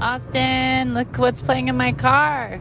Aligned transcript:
Austin, 0.00 0.94
look 0.94 1.16
what's 1.18 1.42
playing 1.42 1.66
in 1.68 1.76
my 1.76 1.92
car. 1.92 2.60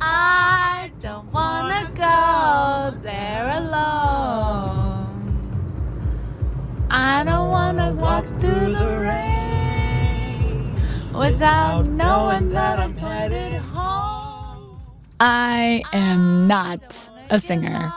I 0.00 0.90
don't 1.00 1.30
wanna 1.32 1.90
go 1.94 2.98
there 3.02 3.46
alone. 3.58 4.88
I 6.90 7.24
don't 7.24 7.50
wanna 7.50 7.92
walk 7.92 8.24
through 8.40 8.72
the 8.72 8.98
rain 8.98 10.80
without 11.12 11.86
knowing 11.86 12.50
that 12.50 12.78
I'm 12.78 12.96
headed 12.96 13.52
home. 13.60 14.80
I 15.20 15.82
am 15.92 16.46
not 16.48 17.10
a 17.28 17.38
singer, 17.38 17.92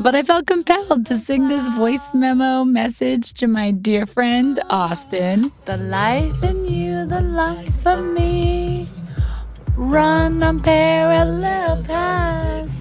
but 0.00 0.14
I 0.14 0.22
felt 0.22 0.46
compelled 0.46 1.06
to 1.06 1.16
sing 1.16 1.48
this 1.48 1.66
voice 1.68 2.12
memo 2.12 2.64
message 2.64 3.32
to 3.34 3.46
my 3.46 3.70
dear 3.70 4.04
friend 4.04 4.60
Austin. 4.68 5.50
The 5.64 5.78
life 5.78 6.42
in 6.42 6.64
you, 6.70 6.83
the 7.06 7.20
life 7.20 7.86
of 7.86 8.04
me. 8.04 8.88
Run 9.76 10.42
on 10.42 10.60
parallel 10.60 11.82
paths. 11.84 12.72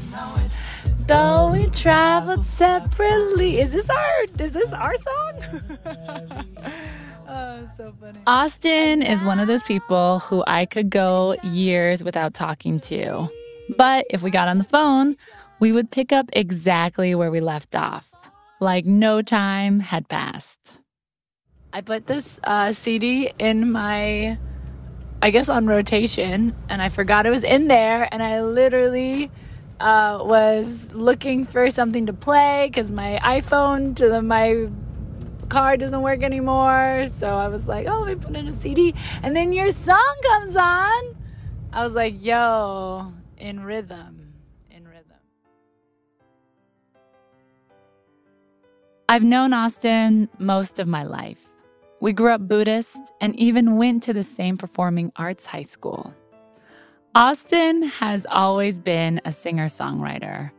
Though 1.08 1.52
we 1.52 1.68
traveled 1.68 2.46
separately. 2.46 3.60
Is 3.60 3.74
this 3.74 3.90
our 3.90 4.26
is 4.40 4.52
this 4.52 4.72
our 4.74 4.96
song? 4.96 5.44
oh. 7.28 7.68
Austin 8.26 9.02
is 9.02 9.26
one 9.26 9.40
of 9.40 9.48
those 9.48 9.64
people 9.64 10.20
who 10.20 10.44
I 10.48 10.66
could 10.66 10.90
go 10.90 11.36
years 11.44 12.04
without 12.04 12.34
talking 12.34 12.80
to. 12.82 13.28
But 13.78 14.06
if 14.10 14.22
we 14.22 14.30
got 14.32 14.48
on 14.48 14.60
the 14.60 14.64
phone, 14.64 15.16
we 15.60 15.72
would 15.72 15.92
pick 15.92 16.14
up 16.14 16.30
exactly 16.34 17.16
where 17.16 17.32
we 17.32 17.42
left 17.42 17.76
off, 17.76 18.10
like 18.60 18.86
no 18.86 19.22
time 19.22 19.80
had 19.80 20.08
passed. 20.08 20.78
I 21.76 21.82
put 21.82 22.06
this 22.06 22.40
uh, 22.44 22.72
CD 22.72 23.32
in 23.40 23.72
my 23.72 24.38
I 25.24 25.32
guess 25.32 25.48
on 25.48 25.68
rotation, 25.68 26.54
and 26.68 26.82
I 26.82 26.90
forgot 26.90 27.26
it 27.26 27.30
was 27.30 27.46
in 27.46 27.70
there, 27.70 28.10
and 28.12 28.22
I 28.22 28.42
literally 28.42 29.32
uh, 29.80 30.20
was 30.22 30.94
looking 30.94 31.46
for 31.46 31.70
something 31.70 32.08
to 32.08 32.14
play 32.14 32.68
because 32.68 32.92
my 32.92 33.20
iPhone 33.24 33.96
to 33.96 34.10
the, 34.10 34.22
my 34.22 34.68
car 35.48 35.78
doesn't 35.78 36.02
work 36.02 36.24
anymore. 36.24 37.08
So 37.08 37.30
I 37.38 37.48
was 37.48 37.70
like, 37.70 37.88
oh, 37.88 38.00
let 38.02 38.18
me 38.18 38.24
put 38.24 38.36
in 38.36 38.50
a 38.50 38.54
CD, 38.54 38.94
and 39.24 39.34
then 39.34 39.54
your 39.54 39.72
song 39.72 40.16
comes 40.24 40.58
on. 40.58 41.16
I 41.72 41.86
was 41.86 41.96
like, 41.96 42.22
yo, 42.22 43.14
in 43.38 43.64
rhythm, 43.64 44.34
in 44.70 44.86
rhythm. 44.86 45.18
I've 49.08 49.24
known 49.24 49.54
Austin 49.54 50.28
most 50.38 50.80
of 50.80 50.88
my 50.88 51.04
life. 51.04 51.53
We 52.04 52.12
grew 52.12 52.34
up 52.34 52.50
Buddhist 52.50 53.14
and 53.22 53.34
even 53.40 53.78
went 53.78 54.04
to 54.04 54.12
the 54.12 54.26
same 54.26 54.58
performing 54.58 55.14
arts 55.16 55.46
high 55.46 55.64
school. 55.64 56.14
Austin 57.16 57.84
has 57.84 58.26
always 58.30 58.78
been 58.78 59.22
a 59.24 59.32
singer 59.32 59.68
songwriter. 59.68 60.52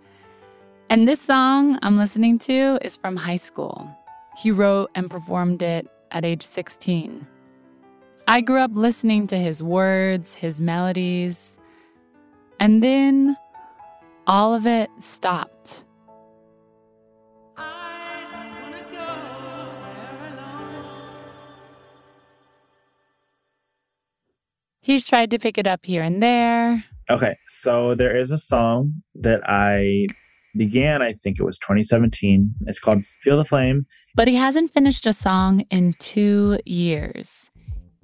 And 0.88 1.06
this 1.06 1.20
song 1.20 1.78
I'm 1.82 1.98
listening 1.98 2.38
to 2.48 2.78
is 2.80 2.96
from 2.96 3.14
high 3.16 3.36
school. 3.36 3.94
He 4.38 4.52
wrote 4.52 4.90
and 4.94 5.10
performed 5.10 5.60
it 5.60 5.86
at 6.12 6.24
age 6.24 6.42
16. 6.42 7.26
I 8.26 8.40
grew 8.40 8.60
up 8.60 8.70
listening 8.72 9.26
to 9.26 9.36
his 9.36 9.62
words, 9.62 10.32
his 10.32 10.60
melodies, 10.60 11.58
and 12.58 12.82
then 12.82 13.36
all 14.26 14.54
of 14.54 14.66
it 14.66 14.88
stopped. 14.98 15.84
He's 24.84 25.02
tried 25.02 25.30
to 25.30 25.38
pick 25.38 25.56
it 25.56 25.66
up 25.66 25.86
here 25.86 26.02
and 26.02 26.22
there. 26.22 26.84
Okay, 27.08 27.38
so 27.48 27.94
there 27.94 28.14
is 28.14 28.30
a 28.30 28.36
song 28.36 29.02
that 29.14 29.40
I 29.48 30.08
began, 30.54 31.00
I 31.00 31.14
think 31.14 31.40
it 31.40 31.42
was 31.42 31.56
2017. 31.56 32.55
It's 32.67 32.78
called 32.78 33.06
Feel 33.22 33.39
the 33.39 33.46
Flame. 33.46 33.86
But 34.14 34.28
he 34.28 34.34
hasn't 34.34 34.74
finished 34.74 35.06
a 35.06 35.14
song 35.14 35.64
in 35.70 35.95
two 36.00 36.58
years. 36.67 37.50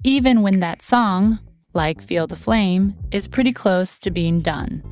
Even 0.03 0.41
when 0.41 0.59
that 0.61 0.81
song, 0.81 1.37
like 1.73 2.01
Feel 2.01 2.25
the 2.25 2.35
Flame, 2.35 2.95
is 3.11 3.27
pretty 3.27 3.53
close 3.53 3.99
to 3.99 4.09
being 4.09 4.41
done. 4.41 4.83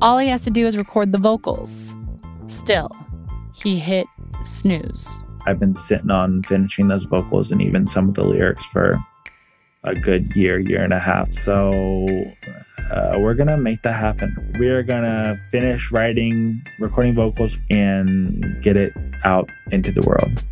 All 0.00 0.18
he 0.18 0.28
has 0.28 0.42
to 0.42 0.50
do 0.50 0.64
is 0.64 0.76
record 0.76 1.10
the 1.10 1.18
vocals. 1.18 1.92
Still, 2.46 2.88
he 3.52 3.80
hit 3.80 4.06
snooze. 4.44 5.18
I've 5.44 5.58
been 5.58 5.74
sitting 5.74 6.12
on 6.12 6.44
finishing 6.44 6.86
those 6.86 7.06
vocals 7.06 7.50
and 7.50 7.60
even 7.60 7.88
some 7.88 8.08
of 8.08 8.14
the 8.14 8.22
lyrics 8.22 8.64
for 8.66 9.04
a 9.84 9.94
good 9.94 10.34
year, 10.36 10.58
year 10.58 10.82
and 10.82 10.92
a 10.92 10.98
half. 10.98 11.32
So 11.32 12.32
uh, 12.90 13.16
we're 13.18 13.34
gonna 13.34 13.56
make 13.56 13.82
that 13.82 13.94
happen. 13.94 14.54
We 14.58 14.68
are 14.68 14.82
gonna 14.82 15.36
finish 15.50 15.90
writing, 15.90 16.64
recording 16.78 17.14
vocals, 17.14 17.58
and 17.70 18.62
get 18.62 18.76
it 18.76 18.92
out 19.24 19.50
into 19.70 19.90
the 19.92 20.02
world. 20.02 20.42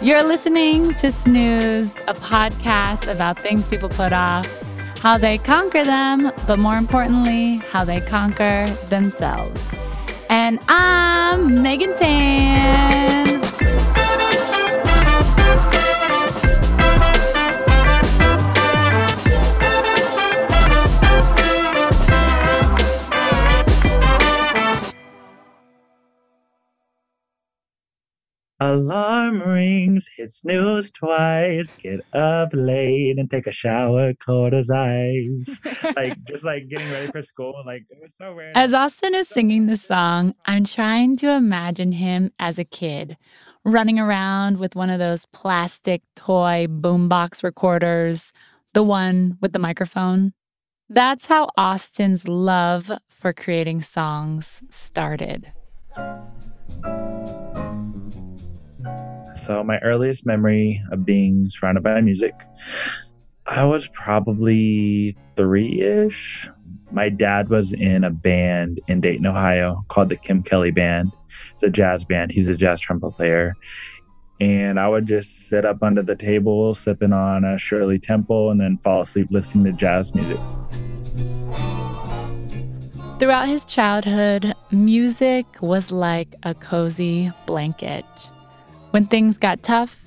You're 0.00 0.22
listening 0.22 0.92
to 0.94 1.10
Snooze, 1.10 1.96
a 2.06 2.14
podcast 2.14 3.10
about 3.10 3.38
things 3.38 3.66
people 3.66 3.88
put 3.88 4.12
off, 4.12 4.46
how 5.00 5.16
they 5.16 5.38
conquer 5.38 5.84
them, 5.84 6.32
but 6.46 6.58
more 6.58 6.76
importantly, 6.76 7.56
how 7.70 7.84
they 7.84 8.00
conquer 8.02 8.66
themselves. 8.88 9.62
And 10.28 10.58
I'm 10.68 11.62
Megan 11.62 11.96
Tan. 11.96 13.35
Alarm 28.58 29.42
rings, 29.42 30.08
hit 30.16 30.30
snooze 30.30 30.90
twice, 30.90 31.70
get 31.72 32.00
up 32.14 32.48
late 32.54 33.18
and 33.18 33.30
take 33.30 33.46
a 33.46 33.50
shower 33.50 34.14
cold 34.14 34.54
as 34.54 34.70
ice. 34.70 35.60
like 35.94 36.16
just 36.28 36.42
like 36.42 36.66
getting 36.68 36.90
ready 36.90 37.12
for 37.12 37.20
school. 37.20 37.54
Like 37.66 37.82
it 37.90 37.98
was 38.00 38.10
so 38.18 38.34
weird. 38.34 38.56
As 38.56 38.72
Austin 38.72 39.14
is 39.14 39.28
singing 39.28 39.66
the 39.66 39.76
song, 39.76 40.34
I'm 40.46 40.64
trying 40.64 41.18
to 41.18 41.32
imagine 41.32 41.92
him 41.92 42.32
as 42.38 42.58
a 42.58 42.64
kid, 42.64 43.18
running 43.62 43.98
around 43.98 44.58
with 44.58 44.74
one 44.74 44.88
of 44.88 44.98
those 44.98 45.26
plastic 45.34 46.00
toy 46.14 46.66
boombox 46.66 47.42
recorders, 47.42 48.32
the 48.72 48.82
one 48.82 49.36
with 49.42 49.52
the 49.52 49.58
microphone. 49.58 50.32
That's 50.88 51.26
how 51.26 51.50
Austin's 51.58 52.26
love 52.26 52.90
for 53.10 53.34
creating 53.34 53.82
songs 53.82 54.62
started. 54.70 55.52
So, 59.46 59.62
my 59.62 59.78
earliest 59.78 60.26
memory 60.26 60.82
of 60.90 61.04
being 61.06 61.48
surrounded 61.48 61.84
by 61.84 62.00
music, 62.00 62.34
I 63.46 63.62
was 63.62 63.86
probably 63.86 65.16
three 65.36 65.80
ish. 65.80 66.50
My 66.90 67.10
dad 67.10 67.48
was 67.48 67.72
in 67.72 68.02
a 68.02 68.10
band 68.10 68.80
in 68.88 69.00
Dayton, 69.00 69.24
Ohio 69.24 69.84
called 69.86 70.08
the 70.08 70.16
Kim 70.16 70.42
Kelly 70.42 70.72
Band. 70.72 71.12
It's 71.52 71.62
a 71.62 71.70
jazz 71.70 72.04
band. 72.04 72.32
He's 72.32 72.48
a 72.48 72.56
jazz 72.56 72.80
trumpet 72.80 73.12
player. 73.12 73.54
And 74.40 74.80
I 74.80 74.88
would 74.88 75.06
just 75.06 75.48
sit 75.48 75.64
up 75.64 75.80
under 75.80 76.02
the 76.02 76.16
table, 76.16 76.74
sipping 76.74 77.12
on 77.12 77.44
a 77.44 77.56
Shirley 77.56 78.00
Temple, 78.00 78.50
and 78.50 78.60
then 78.60 78.78
fall 78.78 79.02
asleep 79.02 79.28
listening 79.30 79.62
to 79.66 79.72
jazz 79.72 80.12
music. 80.12 80.40
Throughout 83.20 83.46
his 83.46 83.64
childhood, 83.64 84.56
music 84.72 85.46
was 85.62 85.92
like 85.92 86.34
a 86.42 86.52
cozy 86.52 87.30
blanket. 87.46 88.04
When 88.96 89.04
things 89.04 89.36
got 89.36 89.62
tough, 89.62 90.06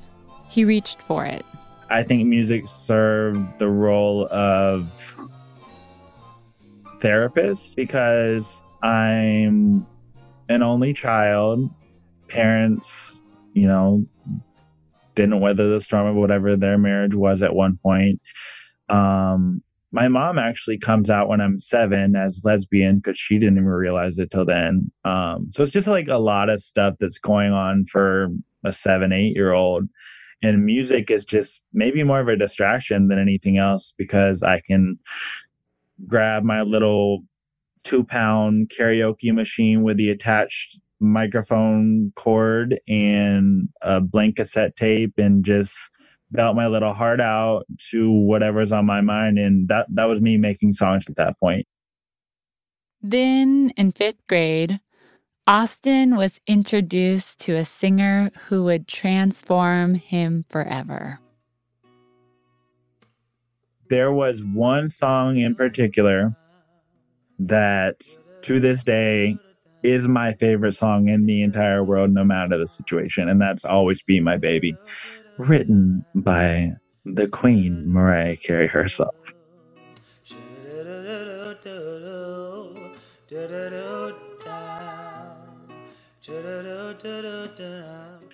he 0.49 0.65
reached 0.65 0.99
for 0.99 1.23
it. 1.23 1.45
I 1.91 2.01
think 2.01 2.25
music 2.25 2.67
served 2.67 3.59
the 3.59 3.69
role 3.69 4.27
of 4.31 5.15
therapist 6.99 7.75
because 7.75 8.63
I'm 8.81 9.85
an 10.49 10.63
only 10.63 10.93
child. 10.93 11.69
Parents, 12.29 13.21
you 13.53 13.67
know, 13.67 14.07
didn't 15.13 15.39
weather 15.39 15.69
the 15.69 15.81
storm 15.81 16.07
of 16.07 16.15
whatever 16.15 16.55
their 16.55 16.79
marriage 16.79 17.13
was 17.13 17.43
at 17.43 17.53
one 17.53 17.77
point. 17.83 18.19
Um, 18.89 19.61
my 19.91 20.07
mom 20.07 20.39
actually 20.39 20.79
comes 20.79 21.11
out 21.11 21.27
when 21.27 21.41
I'm 21.41 21.59
seven 21.59 22.15
as 22.15 22.41
lesbian 22.43 22.97
because 22.97 23.19
she 23.19 23.37
didn't 23.37 23.57
even 23.57 23.65
realize 23.67 24.17
it 24.17 24.31
till 24.31 24.45
then. 24.45 24.91
Um, 25.05 25.51
so 25.53 25.61
it's 25.61 25.71
just 25.71 25.87
like 25.87 26.07
a 26.07 26.17
lot 26.17 26.49
of 26.49 26.59
stuff 26.59 26.95
that's 26.99 27.19
going 27.19 27.51
on 27.51 27.85
for 27.85 28.29
a 28.63 28.73
seven, 28.73 29.11
eight 29.11 29.35
year 29.35 29.53
old. 29.53 29.87
And 30.41 30.65
music 30.65 31.11
is 31.11 31.25
just 31.25 31.63
maybe 31.73 32.03
more 32.03 32.21
of 32.21 32.27
a 32.27 32.37
distraction 32.37 33.09
than 33.09 33.19
anything 33.19 33.57
else 33.57 33.93
because 33.97 34.41
I 34.41 34.61
can 34.65 34.97
grab 36.07 36.43
my 36.43 36.61
little 36.61 37.23
two 37.83 38.03
pound 38.03 38.69
karaoke 38.69 39.33
machine 39.33 39.83
with 39.83 39.97
the 39.97 40.09
attached 40.09 40.81
microphone 40.99 42.11
cord 42.15 42.79
and 42.87 43.69
a 43.81 44.01
blank 44.01 44.37
cassette 44.37 44.75
tape 44.75 45.13
and 45.17 45.43
just 45.43 45.77
belt 46.31 46.55
my 46.55 46.67
little 46.67 46.93
heart 46.93 47.19
out 47.19 47.65
to 47.91 48.11
whatever's 48.11 48.71
on 48.71 48.85
my 48.85 49.01
mind. 49.01 49.39
And 49.39 49.67
that, 49.69 49.87
that 49.93 50.05
was 50.05 50.21
me 50.21 50.37
making 50.37 50.73
songs 50.73 51.09
at 51.09 51.15
that 51.15 51.39
point. 51.39 51.65
Then 53.01 53.71
in 53.77 53.91
fifth 53.93 54.25
grade, 54.27 54.79
Austin 55.49 56.15
was 56.15 56.39
introduced 56.45 57.39
to 57.39 57.55
a 57.55 57.65
singer 57.65 58.29
who 58.45 58.65
would 58.65 58.87
transform 58.87 59.95
him 59.95 60.45
forever. 60.47 61.19
There 63.89 64.11
was 64.11 64.43
one 64.43 64.91
song 64.91 65.39
in 65.39 65.55
particular 65.55 66.35
that 67.39 68.03
to 68.43 68.59
this 68.59 68.83
day 68.83 69.37
is 69.81 70.07
my 70.07 70.33
favorite 70.33 70.73
song 70.73 71.07
in 71.09 71.25
the 71.25 71.41
entire 71.41 71.83
world, 71.83 72.11
no 72.11 72.23
matter 72.23 72.55
the 72.59 72.67
situation. 72.67 73.27
And 73.27 73.41
that's 73.41 73.65
Always 73.65 74.03
Be 74.03 74.19
My 74.19 74.37
Baby, 74.37 74.77
written 75.39 76.05
by 76.13 76.73
the 77.05 77.27
Queen, 77.27 77.91
Mariah 77.91 78.37
Carey 78.37 78.67
herself. 78.67 79.15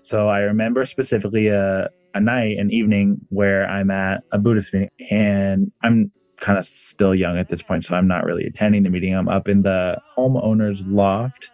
So 0.04 0.30
I 0.30 0.40
remember 0.40 0.86
specifically 0.86 1.48
a, 1.48 1.90
a 2.13 2.19
night, 2.19 2.57
an 2.57 2.72
evening 2.72 3.19
where 3.30 3.68
I'm 3.68 3.92
at 3.92 4.24
a 4.31 4.38
Buddhist 4.38 4.74
meeting 4.74 4.90
and 5.10 5.72
I'm 5.84 6.12
kind 6.38 6.60
of 6.60 6.66
still 6.66 7.16
young 7.16 7.38
at 7.38 7.50
this 7.50 7.62
point, 7.62 7.86
so 7.86 7.96
I'm 7.96 8.07
not 8.07 8.25
really 8.25 8.46
attending 8.46 8.84
the 8.84 8.90
meeting. 8.90 9.16
I'm 9.16 9.30
up 9.30 9.48
in 9.48 9.63
the 9.63 10.00
homeowner's 10.18 10.86
loft, 10.88 11.50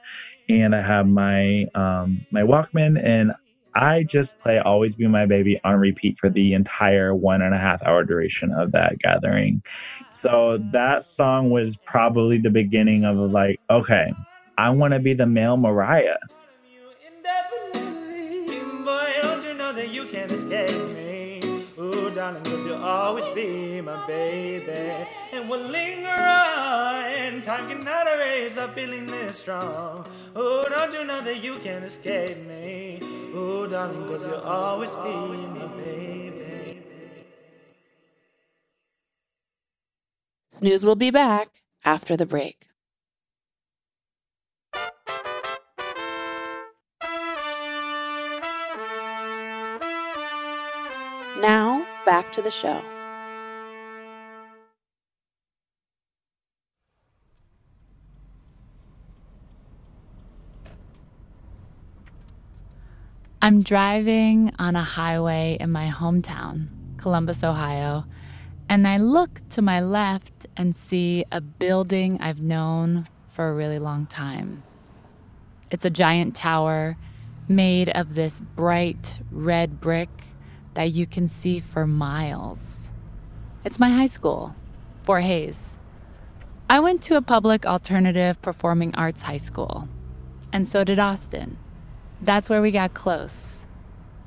and 0.50 0.76
I 0.76 0.82
have 0.82 1.08
my 1.08 1.66
um, 1.76 2.26
my 2.32 2.42
Walkman, 2.42 3.02
and 3.02 3.32
I 3.76 4.04
just 4.04 4.40
play 4.40 4.60
"Always 4.60 4.96
Be 4.96 5.08
My 5.08 5.26
Baby" 5.26 5.60
on 5.64 5.76
repeat 5.76 6.18
for 6.18 6.30
the 6.30 6.54
entire 6.54 7.16
one 7.16 7.42
and 7.42 7.54
a 7.54 7.58
half 7.58 7.82
hour 7.84 8.04
duration 8.04 8.52
of 8.52 8.72
that 8.72 9.00
gathering. 9.00 9.64
So 10.12 10.60
that 10.72 11.04
song 11.04 11.50
was 11.52 11.78
probably 11.78 12.38
the 12.38 12.50
beginning 12.50 13.06
of 13.06 13.18
like, 13.18 13.60
okay, 13.70 14.14
I 14.58 14.70
want 14.72 14.94
to 14.94 15.00
be 15.00 15.14
the 15.14 15.26
male 15.26 15.58
Mariah. 15.58 16.18
Always 23.12 23.36
be 23.36 23.82
my 23.82 24.08
baby. 24.08 25.06
And 25.34 25.50
we'll 25.50 25.68
linger 25.68 26.08
on, 26.08 27.42
time 27.42 27.68
cannot 27.68 28.08
erase 28.08 28.56
a 28.56 28.72
feeling 28.74 29.06
this 29.06 29.38
strong. 29.38 30.08
Oh, 30.34 30.66
don't 30.70 30.94
you 30.94 31.04
know 31.04 31.22
that 31.22 31.44
you 31.44 31.58
can't 31.58 31.84
escape 31.84 32.38
me? 32.48 33.00
Oh, 33.36 33.68
darling, 33.68 34.08
cause 34.08 34.26
you'll 34.26 34.36
always 34.36 34.92
be 34.92 35.10
my 35.10 35.68
baby. 35.76 36.84
Snooze 40.50 40.86
will 40.86 40.96
be 40.96 41.12
back 41.12 41.50
after 41.84 42.16
the 42.16 42.26
break. 42.26 42.68
Now, 51.42 51.86
back 52.06 52.32
to 52.34 52.42
the 52.42 52.52
show. 52.52 52.91
I'm 63.44 63.64
driving 63.64 64.54
on 64.60 64.76
a 64.76 64.84
highway 64.84 65.58
in 65.60 65.72
my 65.72 65.88
hometown, 65.88 66.68
Columbus, 66.98 67.44
Ohio, 67.44 68.06
and 68.70 68.88
I 68.88 68.98
look 68.98 69.42
to 69.50 69.64
my 69.64 69.82
left 69.82 70.46
and 70.56 70.76
see 70.76 71.26
a 71.32 71.42
building 71.42 72.20
I've 72.22 72.40
known 72.40 73.08
for 73.30 73.50
a 73.50 73.54
really 73.56 73.80
long 73.80 74.06
time. 74.06 74.62
It's 75.72 75.84
a 75.84 75.90
giant 75.90 76.36
tower 76.36 76.98
made 77.48 77.90
of 77.90 78.14
this 78.14 78.40
bright 78.40 79.22
red 79.32 79.82
brick 79.82 80.10
that 80.76 80.92
you 80.92 81.08
can 81.08 81.28
see 81.28 81.60
for 81.60 81.88
miles. 81.88 82.92
It's 83.66 83.80
my 83.80 83.90
high 83.90 84.06
school, 84.06 84.56
Fort 85.02 85.24
Hayes. 85.24 85.80
I 86.70 86.80
went 86.80 87.02
to 87.04 87.18
a 87.18 87.24
public 87.24 87.66
alternative 87.66 88.40
performing 88.44 88.94
arts 88.94 89.24
high 89.24 89.38
school, 89.38 89.90
and 90.54 90.70
so 90.70 90.84
did 90.84 91.00
Austin. 91.00 91.58
That's 92.22 92.50
where 92.50 92.62
we 92.62 92.72
got 92.72 92.94
close. 92.94 93.66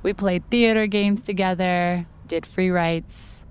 We 0.03 0.13
played 0.13 0.49
theater 0.51 0.87
games 0.87 1.23
together, 1.23 2.07
did 2.27 2.45
free 2.45 2.71
writes. 2.71 3.45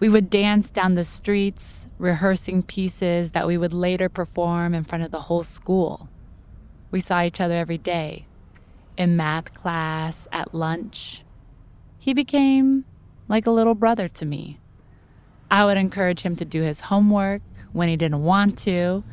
We 0.00 0.08
would 0.08 0.28
dance 0.28 0.70
down 0.70 0.96
the 0.96 1.04
streets, 1.04 1.88
rehearsing 1.98 2.64
pieces 2.64 3.30
that 3.30 3.46
we 3.46 3.56
would 3.56 3.72
later 3.72 4.08
perform 4.08 4.74
in 4.74 4.84
front 4.84 5.04
of 5.04 5.10
the 5.10 5.22
whole 5.22 5.42
school. 5.42 6.08
We 6.90 7.00
saw 7.00 7.22
each 7.22 7.40
other 7.40 7.56
every 7.56 7.78
day 7.78 8.26
in 8.96 9.16
math 9.16 9.52
class, 9.54 10.28
at 10.32 10.54
lunch, 10.54 11.24
he 11.98 12.14
became 12.14 12.84
like 13.28 13.46
a 13.46 13.50
little 13.50 13.74
brother 13.74 14.08
to 14.08 14.26
me. 14.26 14.60
I 15.50 15.64
would 15.64 15.76
encourage 15.76 16.20
him 16.20 16.36
to 16.36 16.44
do 16.44 16.62
his 16.62 16.80
homework 16.80 17.42
when 17.72 17.88
he 17.88 17.96
didn't 17.96 18.22
want 18.22 18.58
to. 18.60 19.04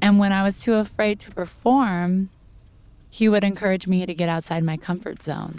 And 0.00 0.18
when 0.18 0.32
I 0.32 0.42
was 0.42 0.60
too 0.60 0.74
afraid 0.74 1.20
to 1.20 1.30
perform, 1.30 2.30
he 3.10 3.28
would 3.28 3.44
encourage 3.44 3.86
me 3.86 4.06
to 4.06 4.14
get 4.14 4.28
outside 4.28 4.62
my 4.64 4.76
comfort 4.76 5.22
zone. 5.22 5.56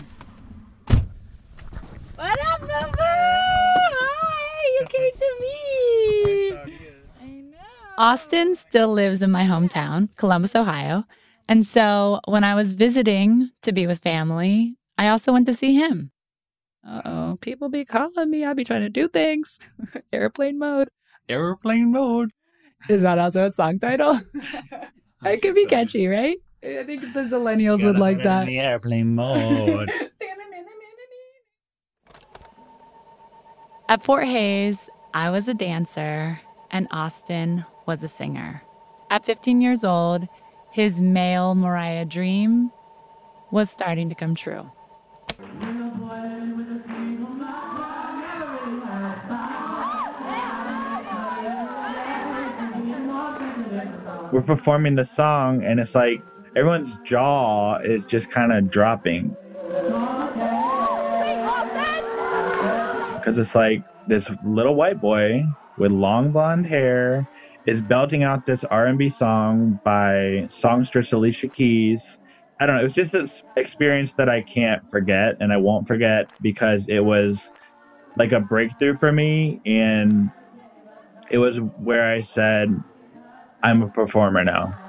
What 2.15 2.39
up, 2.45 2.61
Boo 2.61 2.67
Hi, 3.01 4.79
you 4.79 4.85
came 4.89 5.11
to 5.15 5.35
me. 5.41 6.75
I 7.21 7.25
know. 7.25 7.57
Austin 7.97 8.55
still 8.55 8.91
lives 8.91 9.21
in 9.21 9.31
my 9.31 9.43
hometown, 9.43 10.09
Columbus, 10.15 10.55
Ohio. 10.55 11.05
And 11.47 11.65
so 11.65 12.19
when 12.27 12.43
I 12.43 12.53
was 12.55 12.73
visiting 12.73 13.51
to 13.63 13.71
be 13.71 13.87
with 13.87 13.99
family, 13.99 14.75
I 14.97 15.07
also 15.07 15.31
went 15.33 15.47
to 15.47 15.53
see 15.53 15.73
him. 15.73 16.11
Uh 16.87 17.01
oh, 17.05 17.37
people 17.41 17.69
be 17.69 17.85
calling 17.85 18.29
me. 18.29 18.45
I 18.45 18.53
be 18.53 18.63
trying 18.63 18.81
to 18.81 18.89
do 18.89 19.07
things. 19.07 19.59
Airplane 20.13 20.59
mode. 20.59 20.89
Airplane 21.27 21.91
mode. 21.91 22.31
Is 22.87 23.01
that 23.01 23.19
also 23.19 23.47
a 23.47 23.51
song 23.53 23.79
title? 23.79 24.19
it 25.25 25.41
could 25.41 25.55
be 25.55 25.65
catchy, 25.65 26.07
right? 26.07 26.37
I 26.61 26.83
think 26.83 27.13
the 27.13 27.21
Zillennials 27.21 27.83
would 27.85 27.97
like 27.97 28.21
that. 28.23 28.45
the 28.45 28.59
airplane 28.59 29.15
mode. 29.15 29.89
At 33.87 34.03
Fort 34.03 34.25
Hayes, 34.25 34.89
I 35.13 35.29
was 35.29 35.47
a 35.47 35.53
dancer 35.53 36.41
and 36.69 36.87
Austin 36.91 37.65
was 37.85 38.03
a 38.03 38.07
singer. 38.07 38.61
At 39.09 39.25
15 39.25 39.61
years 39.61 39.83
old, 39.83 40.27
his 40.71 41.01
male 41.01 41.55
Mariah 41.55 42.05
dream 42.05 42.71
was 43.51 43.71
starting 43.71 44.09
to 44.09 44.15
come 44.15 44.35
true. 44.35 44.69
we're 54.31 54.41
performing 54.43 54.93
the 54.93 55.03
song 55.03 55.63
and 55.63 55.79
it's 55.79 55.95
like 55.95 56.21
everyone's 56.59 56.97
jaw 57.05 57.77
is 57.77 58.05
just 58.05 58.31
kind 58.31 58.51
of 58.51 58.69
dropping 58.69 59.29
because 63.15 63.37
it's 63.37 63.55
like 63.55 63.81
this 64.07 64.29
little 64.45 64.75
white 64.75 64.99
boy 64.99 65.41
with 65.77 65.89
long 65.89 66.31
blonde 66.31 66.65
hair 66.65 67.25
is 67.65 67.81
belting 67.81 68.23
out 68.23 68.45
this 68.45 68.65
r&b 68.65 69.07
song 69.07 69.79
by 69.85 70.45
songstress 70.49 71.13
alicia 71.13 71.47
keys 71.47 72.19
i 72.59 72.65
don't 72.65 72.75
know 72.75 72.81
it 72.81 72.83
was 72.83 72.95
just 72.95 73.13
this 73.13 73.45
experience 73.55 74.11
that 74.11 74.27
i 74.27 74.41
can't 74.41 74.91
forget 74.91 75.37
and 75.39 75.53
i 75.53 75.57
won't 75.57 75.87
forget 75.87 76.29
because 76.41 76.89
it 76.89 77.05
was 77.05 77.53
like 78.17 78.33
a 78.33 78.39
breakthrough 78.41 78.97
for 78.97 79.13
me 79.13 79.61
and 79.65 80.29
it 81.31 81.37
was 81.37 81.61
where 81.61 82.11
i 82.11 82.19
said 82.19 82.83
I'm 83.61 83.81
a 83.81 83.87
performer 83.89 84.43
now. 84.43 84.88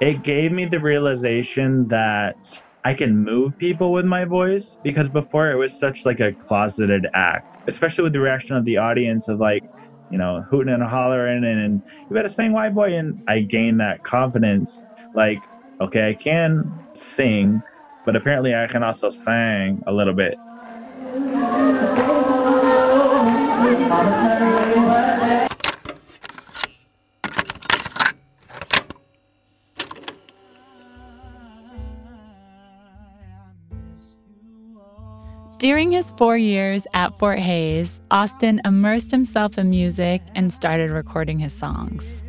It 0.00 0.22
gave 0.22 0.52
me 0.52 0.66
the 0.66 0.80
realization 0.80 1.88
that 1.88 2.62
I 2.84 2.92
can 2.92 3.16
move 3.16 3.56
people 3.56 3.90
with 3.90 4.04
my 4.04 4.26
voice 4.26 4.76
because 4.82 5.08
before 5.08 5.50
it 5.50 5.54
was 5.54 5.72
such 5.72 6.04
like 6.04 6.20
a 6.20 6.32
closeted 6.32 7.06
act, 7.14 7.56
especially 7.66 8.04
with 8.04 8.12
the 8.12 8.20
reaction 8.20 8.54
of 8.54 8.66
the 8.66 8.76
audience 8.76 9.28
of 9.28 9.40
like, 9.40 9.64
you 10.10 10.18
know, 10.18 10.42
hooting 10.42 10.74
and 10.74 10.82
hollering 10.82 11.44
and, 11.44 11.58
and 11.58 11.82
you 12.00 12.14
better 12.14 12.28
sing 12.28 12.52
white 12.52 12.74
boy. 12.74 12.92
And 12.92 13.22
I 13.26 13.40
gained 13.40 13.80
that 13.80 14.04
confidence. 14.04 14.84
Like, 15.14 15.42
okay, 15.80 16.10
I 16.10 16.14
can 16.14 16.70
sing, 16.92 17.62
but 18.04 18.14
apparently 18.14 18.54
I 18.54 18.66
can 18.66 18.82
also 18.82 19.08
sing 19.08 19.82
a 19.86 19.92
little 19.92 20.12
bit. 20.12 20.36
During 35.58 35.92
his 35.92 36.10
four 36.18 36.36
years 36.36 36.86
at 36.92 37.18
Fort 37.18 37.38
Hayes, 37.38 38.02
Austin 38.10 38.60
immersed 38.66 39.10
himself 39.10 39.56
in 39.56 39.70
music 39.70 40.20
and 40.34 40.52
started 40.52 40.90
recording 40.90 41.38
his 41.38 41.54
songs. 41.54 42.22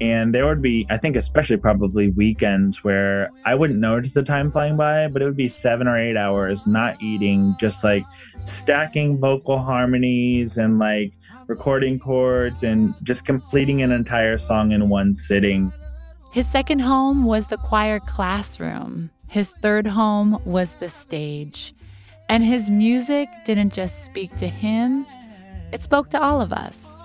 And 0.00 0.34
there 0.34 0.46
would 0.46 0.62
be, 0.62 0.86
I 0.88 0.96
think, 0.96 1.14
especially 1.14 1.58
probably 1.58 2.10
weekends 2.10 2.82
where 2.82 3.30
I 3.44 3.54
wouldn't 3.54 3.78
notice 3.78 4.14
the 4.14 4.22
time 4.22 4.50
flying 4.50 4.76
by, 4.76 5.08
but 5.08 5.20
it 5.20 5.26
would 5.26 5.36
be 5.36 5.48
seven 5.48 5.86
or 5.86 5.98
eight 5.98 6.16
hours 6.16 6.66
not 6.66 7.02
eating, 7.02 7.54
just 7.60 7.84
like 7.84 8.04
stacking 8.44 9.18
vocal 9.18 9.58
harmonies 9.58 10.56
and 10.56 10.78
like 10.78 11.12
recording 11.48 11.98
chords 11.98 12.62
and 12.62 12.94
just 13.02 13.26
completing 13.26 13.82
an 13.82 13.92
entire 13.92 14.38
song 14.38 14.72
in 14.72 14.88
one 14.88 15.14
sitting. 15.14 15.70
His 16.32 16.46
second 16.46 16.78
home 16.78 17.24
was 17.24 17.48
the 17.48 17.58
choir 17.58 18.00
classroom. 18.00 19.10
His 19.26 19.50
third 19.60 19.86
home 19.86 20.40
was 20.44 20.72
the 20.80 20.88
stage. 20.88 21.74
And 22.28 22.44
his 22.44 22.70
music 22.70 23.28
didn't 23.44 23.72
just 23.72 24.04
speak 24.04 24.34
to 24.36 24.48
him, 24.48 25.04
it 25.72 25.82
spoke 25.82 26.08
to 26.10 26.22
all 26.22 26.40
of 26.40 26.52
us. 26.52 26.99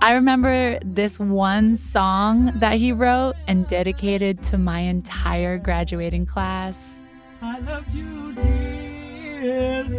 I 0.00 0.12
remember 0.12 0.78
this 0.84 1.18
one 1.18 1.76
song 1.76 2.52
that 2.60 2.74
he 2.74 2.92
wrote 2.92 3.34
and 3.48 3.66
dedicated 3.66 4.44
to 4.44 4.56
my 4.56 4.78
entire 4.78 5.58
graduating 5.58 6.24
class. 6.24 7.00
I 7.42 7.58
loved 7.58 7.92
you 7.92 8.32
dearly. 8.34 9.98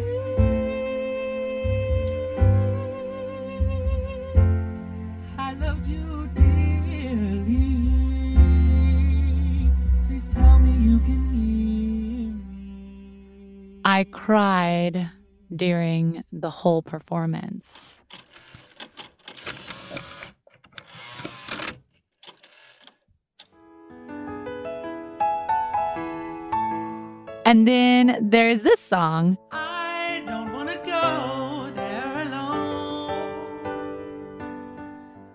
I 5.38 5.54
loved 5.56 5.86
you 5.86 6.30
dearly. 6.34 8.00
Please 10.08 10.30
tell 10.30 10.60
me 10.60 10.72
you 10.72 11.00
can 11.00 11.34
hear 11.34 12.32
me. 13.76 13.82
I 13.84 14.06
cried 14.06 15.12
during 15.54 16.24
the 16.32 16.50
whole 16.50 16.82
performance. 16.82 17.99
And 27.50 27.68
then 27.68 28.30
there's 28.30 28.62
this 28.62 28.80
song. 28.80 29.36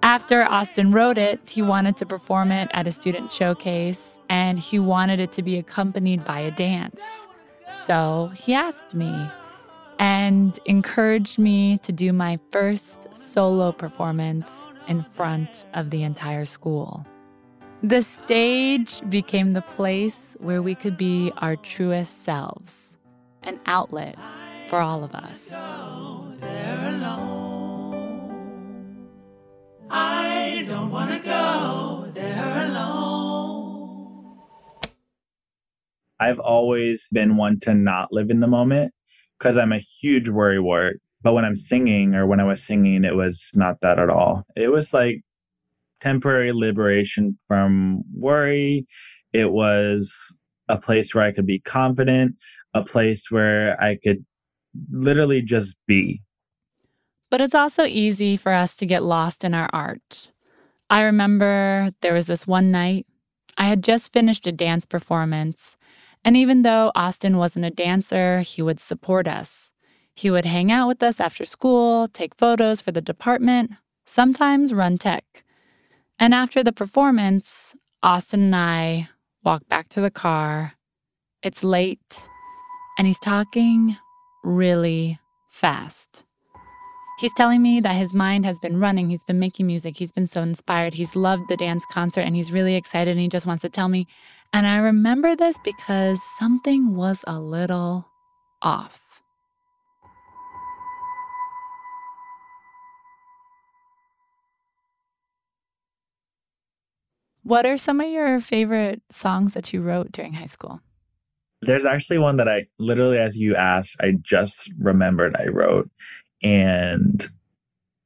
After 0.01 0.45
Austin 0.45 0.93
wrote 0.93 1.19
it, 1.19 1.51
he 1.51 1.61
wanted 1.61 1.97
to 1.97 2.07
perform 2.07 2.53
it 2.53 2.71
at 2.73 2.87
a 2.87 2.93
student 2.93 3.33
showcase 3.33 4.21
and 4.29 4.61
he 4.61 4.79
wanted 4.79 5.19
it 5.19 5.33
to 5.33 5.43
be 5.43 5.59
accompanied 5.59 6.25
by 6.25 6.39
a 6.39 6.53
dance. 6.53 7.03
So 7.75 8.31
he 8.37 8.55
asked 8.55 8.95
me 8.95 9.29
and 9.99 10.57
encouraged 10.67 11.41
me 11.41 11.79
to 11.79 11.91
do 11.91 12.13
my 12.13 12.39
first 12.53 13.09
solo 13.17 13.73
performance 13.73 14.49
in 14.87 15.03
front 15.03 15.65
of 15.75 15.91
the 15.91 16.05
entire 16.05 16.45
school. 16.45 17.05
The 17.85 18.01
stage 18.01 19.03
became 19.11 19.53
the 19.53 19.61
place 19.61 20.39
where 20.41 20.63
we 20.63 20.75
could 20.75 20.97
be 20.97 21.31
our 21.37 21.55
truest 21.55 22.25
selves, 22.25 22.97
an 23.43 23.61
outlet 23.67 24.17
for 24.71 24.79
all 24.81 25.05
of 25.05 25.15
us. 25.15 25.53
I 29.91 30.65
don't 30.67 30.91
want 30.91 31.11
to 31.11 31.19
go 31.19 32.11
there 32.15 32.65
alone. 32.65 34.39
I've 36.19 36.41
always 36.41 37.07
been 37.13 37.37
one 37.37 37.61
to 37.65 37.75
not 37.75 38.11
live 38.11 38.31
in 38.31 38.41
the 38.41 38.47
moment 38.47 38.95
because 39.39 39.59
I'm 39.59 39.73
a 39.73 39.79
huge 39.79 40.29
worrywart. 40.29 40.95
But 41.21 41.35
when 41.35 41.45
I'm 41.45 41.57
singing 41.57 42.15
or 42.15 42.27
when 42.27 42.41
I 42.41 42.45
was 42.45 42.63
singing, 42.63 43.05
it 43.05 43.15
was 43.15 43.51
not 43.55 43.83
that 43.83 43.99
at 43.99 44.09
all. 44.09 44.45
It 44.57 44.69
was 44.69 44.95
like 44.95 45.21
temporary 46.05 46.53
liberation 46.53 47.39
from 47.49 48.03
worry. 48.15 48.87
It 49.33 49.51
was 49.53 50.37
a 50.69 50.77
place 50.77 51.15
where 51.15 51.25
I 51.25 51.33
could 51.33 51.47
be 51.47 51.61
confident, 51.61 52.37
a 52.75 52.83
place 52.83 53.31
where 53.31 53.81
I 53.83 53.97
could 54.03 54.25
literally 54.91 55.41
just 55.41 55.79
be. 55.87 56.21
But 57.31 57.41
it's 57.41 57.55
also 57.55 57.85
easy 57.85 58.37
for 58.37 58.53
us 58.53 58.75
to 58.77 58.87
get 58.87 59.03
lost 59.03 59.45
in 59.45 59.55
our 59.55 59.71
art. 59.73 60.31
I 60.91 61.03
remember 61.03 61.91
there 62.03 62.13
was 62.13 62.27
this 62.27 62.47
one 62.47 62.71
night, 62.71 63.07
I 63.57 63.65
had 63.65 63.83
just 63.83 64.13
finished 64.13 64.47
a 64.47 64.53
dance 64.53 64.85
performance, 64.85 65.77
and 66.25 66.37
even 66.37 66.63
though 66.63 66.93
Austin 66.95 67.37
wasn't 67.37 67.65
a 67.65 67.71
dancer, 67.71 68.41
he 68.41 68.63
would 68.63 68.81
support 68.81 69.27
us. 69.27 69.71
He 70.15 70.31
would 70.31 70.45
hang 70.45 70.71
out 70.71 70.89
with 70.89 71.03
us 71.03 71.19
after 71.19 71.45
school, 71.45 72.09
take 72.09 72.37
photos 72.37 72.81
for 72.81 72.93
the 72.93 73.01
department, 73.01 73.73
sometimes 74.07 74.75
run 74.75 74.99
tech. 74.99 75.44
And 76.19 76.33
after 76.35 76.63
the 76.63 76.73
performance, 76.73 77.75
Austin 78.03 78.43
and 78.43 78.57
I 78.57 79.09
walk 79.43 79.69
back 79.69 79.89
to 79.91 80.01
the 80.01 80.11
car. 80.11 80.75
It's 81.43 81.63
late, 81.63 82.29
and 82.99 83.07
he's 83.07 83.19
talking 83.19 83.97
really 84.43 85.19
fast. 85.51 86.25
He's 87.19 87.33
telling 87.35 87.63
me 87.63 87.81
that 87.81 87.95
his 87.95 88.13
mind 88.13 88.45
has 88.45 88.59
been 88.59 88.81
running. 88.81 89.09
He's 89.09 89.23
been 89.23 89.39
making 89.39 89.67
music. 89.67 89.97
He's 89.97 90.11
been 90.11 90.27
so 90.27 90.43
inspired. 90.43 90.95
He's 90.95 91.15
loved 91.15 91.49
the 91.49 91.57
dance 91.57 91.85
concert 91.91 92.23
and 92.23 92.35
he's 92.35 92.51
really 92.51 92.75
excited 92.75 93.13
and 93.13 93.21
he 93.21 93.29
just 93.29 93.47
wants 93.47 93.63
to 93.63 93.69
tell 93.69 93.89
me. 93.89 94.09
And 94.53 94.67
I 94.67 94.79
remember 94.79 95.37
this 95.37 95.57
because 95.65 96.21
something 96.39 96.97
was 96.97 97.25
a 97.27 97.39
little 97.39 98.09
off. 98.63 99.04
What 107.45 107.67
are 107.67 107.77
some 107.77 108.01
of 108.01 108.09
your 108.09 108.41
favorite 108.41 109.03
songs 109.11 109.53
that 109.53 109.71
you 109.75 109.83
wrote 109.83 110.13
during 110.13 110.33
high 110.33 110.47
school? 110.47 110.81
There's 111.61 111.85
actually 111.85 112.17
one 112.17 112.39
that 112.39 112.49
I 112.49 112.67
literally, 112.79 113.19
as 113.19 113.37
you 113.37 113.55
asked, 113.55 113.97
I 114.01 114.15
just 114.23 114.73
remembered 114.79 115.37
I 115.37 115.49
wrote 115.49 115.91
and 116.43 117.23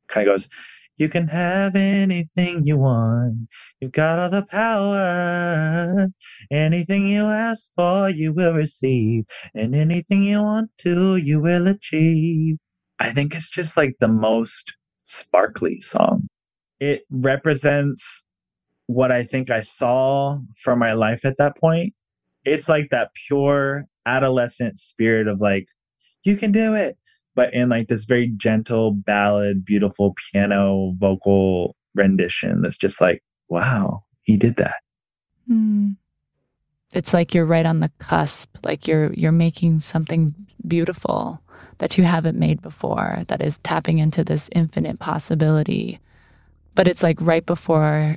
kind 0.08 0.28
of 0.28 0.34
goes, 0.34 0.48
You 0.96 1.08
can 1.08 1.28
have 1.28 1.76
anything 1.76 2.62
you 2.64 2.78
want. 2.78 3.48
You've 3.80 3.92
got 3.92 4.18
all 4.18 4.28
the 4.28 4.42
power. 4.42 6.08
Anything 6.50 7.06
you 7.06 7.26
ask 7.26 7.70
for, 7.76 8.10
you 8.10 8.32
will 8.32 8.54
receive. 8.54 9.24
And 9.54 9.72
anything 9.72 10.24
you 10.24 10.42
want 10.42 10.72
to, 10.78 11.14
you 11.14 11.40
will 11.40 11.68
achieve. 11.68 12.56
I 12.98 13.10
think 13.10 13.36
it's 13.36 13.50
just 13.50 13.76
like 13.76 13.94
the 14.00 14.08
most 14.08 14.74
sparkly 15.06 15.80
song. 15.80 16.26
It 16.80 17.02
represents 17.08 18.24
what 18.88 19.12
I 19.12 19.22
think 19.22 19.50
I 19.50 19.60
saw 19.60 20.38
from 20.56 20.78
my 20.78 20.94
life 20.94 21.24
at 21.24 21.36
that 21.36 21.56
point. 21.56 21.94
It's 22.44 22.68
like 22.68 22.88
that 22.90 23.10
pure 23.14 23.84
adolescent 24.06 24.80
spirit 24.80 25.28
of 25.28 25.40
like, 25.40 25.68
you 26.24 26.36
can 26.36 26.52
do 26.52 26.74
it, 26.74 26.96
but 27.34 27.52
in 27.52 27.68
like 27.68 27.88
this 27.88 28.06
very 28.06 28.32
gentle 28.36 28.92
ballad, 28.92 29.64
beautiful 29.64 30.14
piano 30.14 30.94
vocal 30.98 31.76
rendition 31.94 32.62
that's 32.62 32.78
just 32.78 33.00
like, 33.00 33.22
wow, 33.48 34.04
he 34.22 34.38
did 34.38 34.56
that. 34.56 34.76
Mm. 35.48 35.96
It's 36.94 37.12
like 37.12 37.34
you're 37.34 37.44
right 37.44 37.66
on 37.66 37.80
the 37.80 37.90
cusp, 37.98 38.56
like 38.64 38.88
you're 38.88 39.12
you're 39.12 39.32
making 39.32 39.80
something 39.80 40.34
beautiful 40.66 41.42
that 41.76 41.98
you 41.98 42.04
haven't 42.04 42.38
made 42.38 42.62
before 42.62 43.22
that 43.28 43.42
is 43.42 43.58
tapping 43.58 43.98
into 43.98 44.24
this 44.24 44.48
infinite 44.52 44.98
possibility. 44.98 46.00
But 46.74 46.88
it's 46.88 47.02
like 47.02 47.20
right 47.20 47.44
before 47.44 48.16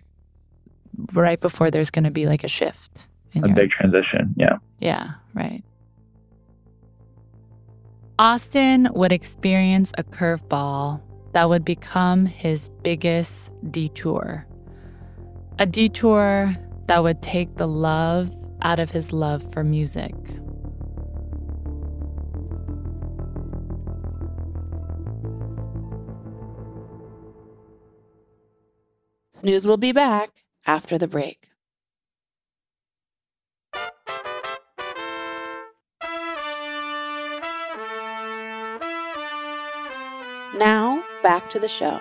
right 1.14 1.40
before 1.40 1.72
there's 1.72 1.92
going 1.92 2.04
to 2.04 2.12
be 2.12 2.26
like 2.26 2.44
a 2.44 2.48
shift. 2.48 3.08
a 3.36 3.40
your, 3.40 3.56
big 3.56 3.70
transition. 3.70 4.34
Yeah. 4.38 4.58
Yeah, 4.80 5.12
right. 5.34 5.64
Austin 8.20 8.88
would 8.94 9.12
experience 9.12 9.92
a 9.98 10.04
curveball 10.04 11.02
that 11.34 11.50
would 11.50 11.66
become 11.66 12.26
his 12.26 12.70
biggest 12.84 13.52
detour. 13.72 14.46
A 15.60 15.66
detour 15.66 16.56
that 16.88 17.04
would 17.04 17.22
take 17.22 17.56
the 17.56 17.68
love 17.68 18.32
out 18.62 18.80
of 18.80 18.92
his 18.92 19.12
love 19.12 19.52
for 19.52 19.64
music. 19.64 20.14
Snooze 29.32 29.66
will 29.66 29.78
be 29.78 29.92
back 29.92 30.30
after 30.66 30.98
the 30.98 31.08
break. 31.08 31.48
Now, 40.58 41.04
back 41.24 41.50
to 41.52 41.60
the 41.60 41.68
show. 41.68 42.00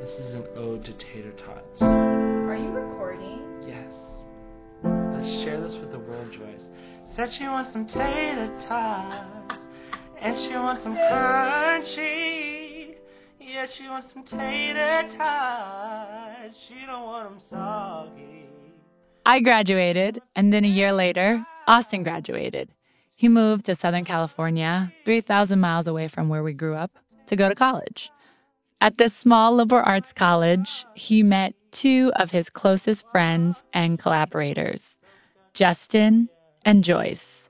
This 0.00 0.18
is 0.18 0.34
an 0.34 0.44
ode 0.56 0.84
to 0.84 0.92
tater 0.94 1.32
tots. 1.32 1.82
Are 1.82 2.56
you 2.56 2.70
recording? 2.70 3.42
Yes. 3.66 4.24
Let's 4.82 5.28
share 5.28 5.60
this 5.60 5.76
with 5.76 5.92
the 5.92 5.98
world, 5.98 6.32
Joyce. 6.32 6.70
Said 7.06 7.30
she 7.30 7.44
wants 7.44 7.70
some 7.70 7.86
tater 7.86 8.50
tots, 8.58 9.68
and 10.20 10.38
she 10.38 10.54
wants 10.54 10.82
some 10.82 10.96
crunchy. 10.96 12.29
Yeah, 13.70 13.76
she 13.76 13.88
wants 13.88 14.12
some 14.12 14.24
tater 14.24 15.08
tots. 15.08 16.58
She 16.58 16.86
don't 16.86 17.04
want 17.04 17.30
them 17.30 17.40
soggy. 17.40 18.46
I 19.24 19.40
graduated, 19.40 20.20
and 20.34 20.52
then 20.52 20.64
a 20.64 20.68
year 20.68 20.92
later, 20.92 21.44
Austin 21.66 22.02
graduated. 22.02 22.70
He 23.14 23.28
moved 23.28 23.66
to 23.66 23.74
Southern 23.74 24.04
California, 24.04 24.92
3,000 25.04 25.60
miles 25.60 25.86
away 25.86 26.08
from 26.08 26.28
where 26.28 26.42
we 26.42 26.52
grew 26.52 26.74
up, 26.74 26.98
to 27.26 27.36
go 27.36 27.48
to 27.48 27.54
college. 27.54 28.10
At 28.80 28.98
this 28.98 29.14
small 29.14 29.54
liberal 29.54 29.82
arts 29.84 30.12
college, 30.12 30.86
he 30.94 31.22
met 31.22 31.54
two 31.70 32.10
of 32.16 32.30
his 32.30 32.48
closest 32.48 33.06
friends 33.10 33.62
and 33.72 33.98
collaborators, 33.98 34.98
Justin 35.52 36.28
and 36.64 36.82
Joyce. 36.82 37.49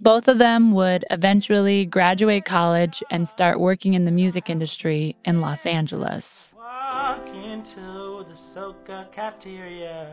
Both 0.00 0.28
of 0.28 0.36
them 0.38 0.72
would 0.72 1.06
eventually 1.10 1.86
graduate 1.86 2.44
college 2.44 3.02
and 3.10 3.26
start 3.28 3.58
working 3.58 3.94
in 3.94 4.04
the 4.04 4.10
music 4.10 4.50
industry 4.50 5.16
in 5.24 5.40
Los 5.40 5.64
Angeles. 5.64 6.52
Walk 6.54 7.26
into 7.28 8.24
the 8.28 8.34
Soka 8.34 9.10
cafeteria 9.10 10.12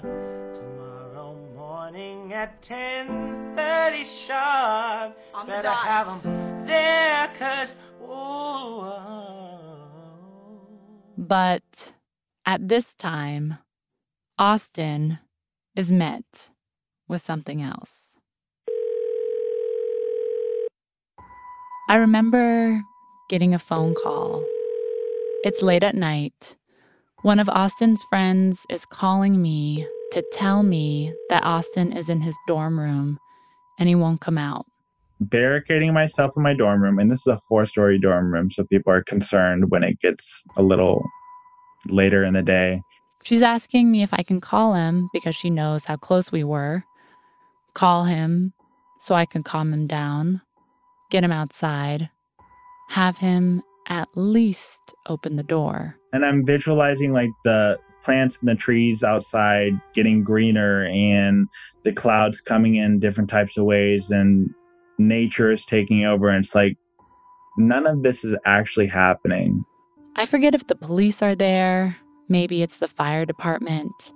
tomorrow 0.54 1.36
morning 1.54 2.32
at 2.32 2.62
10:30 2.62 4.06
sharp. 4.06 5.18
On 5.34 5.46
the 5.46 5.52
Better 5.52 5.64
dot. 5.64 5.78
have 5.86 6.08
'em 6.26 6.66
there, 6.66 7.28
cause 7.38 7.76
ooh. 8.02 8.94
But 11.18 11.94
at 12.46 12.70
this 12.70 12.96
time, 12.96 13.58
Austin 14.40 15.20
is 15.76 15.92
met 15.92 16.52
with 17.10 17.22
something 17.22 17.62
else. 17.62 18.13
I 21.90 21.98
remember 21.98 22.82
getting 23.30 23.54
a 23.54 23.60
phone 23.60 23.94
call. 23.94 24.44
It's 25.44 25.62
late 25.62 25.84
at 25.84 25.96
night. 25.96 26.56
One 27.24 27.40
of 27.40 27.50
Austin's 27.50 28.02
friends 28.04 28.66
is 28.70 28.86
calling 28.86 29.42
me 29.42 29.86
to 30.14 30.24
tell 30.32 30.64
me 30.64 31.14
that 31.30 31.44
Austin 31.44 31.92
is 31.92 32.10
in 32.10 32.22
his 32.22 32.36
dorm 32.48 32.80
room 32.80 33.20
and 33.78 33.90
he 33.90 33.96
won't 33.96 34.22
come 34.22 34.38
out. 34.38 34.66
Barricading 35.20 35.94
myself 35.94 36.34
in 36.38 36.44
my 36.44 36.54
dorm 36.54 36.82
room, 36.82 37.00
and 37.00 37.12
this 37.12 37.22
is 37.22 37.28
a 37.28 37.38
four 37.38 37.66
story 37.66 38.00
dorm 38.00 38.32
room, 38.34 38.50
so 38.50 38.64
people 38.66 38.92
are 38.94 39.04
concerned 39.04 39.70
when 39.70 39.84
it 39.84 40.00
gets 40.00 40.44
a 40.56 40.62
little 40.62 41.04
later 41.88 42.24
in 42.24 42.34
the 42.34 42.42
day. 42.42 42.82
She's 43.24 43.42
asking 43.42 43.92
me 43.92 44.04
if 44.04 44.14
I 44.14 44.24
can 44.24 44.42
call 44.42 44.74
him 44.74 45.10
because 45.14 45.36
she 45.36 45.50
knows 45.50 45.86
how 45.86 45.98
close 45.98 46.32
we 46.32 46.44
were. 46.44 46.84
Call 47.74 48.06
him 48.06 48.54
so 49.00 49.16
I 49.16 49.26
can 49.26 49.44
calm 49.44 49.74
him 49.74 49.88
down, 49.88 50.42
get 51.14 51.24
him 51.24 51.32
outside, 51.32 52.10
have 52.90 53.20
him 53.20 53.62
at 53.88 54.10
least 54.16 54.82
open 55.08 55.36
the 55.36 55.44
door. 55.44 55.96
and 56.12 56.26
I'm 56.26 56.44
visualizing 56.44 57.14
like 57.14 57.30
the 57.44 57.78
plants 58.02 58.40
and 58.40 58.50
the 58.50 58.56
trees 58.56 59.04
outside 59.04 59.74
getting 59.94 60.24
greener 60.24 60.86
and 60.88 61.48
the 61.84 61.94
clouds 61.94 62.42
coming 62.42 62.76
in 62.76 63.00
different 63.00 63.30
types 63.30 63.58
of 63.58 63.66
ways 63.66 64.10
and 64.10 64.50
nature 64.98 65.52
is 65.52 65.66
taking 65.66 66.04
over 66.04 66.30
and 66.30 66.44
it's 66.44 66.56
like 66.56 66.78
none 67.58 67.86
of 67.86 68.02
this 68.02 68.26
is 68.26 68.36
actually 68.46 68.88
happening. 68.88 69.64
I 70.16 70.26
forget 70.26 70.56
if 70.56 70.66
the 70.68 70.76
police 70.76 71.22
are 71.22 71.36
there, 71.36 71.96
maybe 72.28 72.64
it's 72.64 72.78
the 72.78 72.88
fire 72.88 73.26
department. 73.26 74.14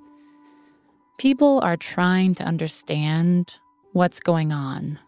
People 1.19 1.59
are 1.61 1.77
trying 1.77 2.33
to 2.35 2.43
understand 2.43 3.53
what's 3.93 4.19
going 4.19 4.51
on. 4.51 4.99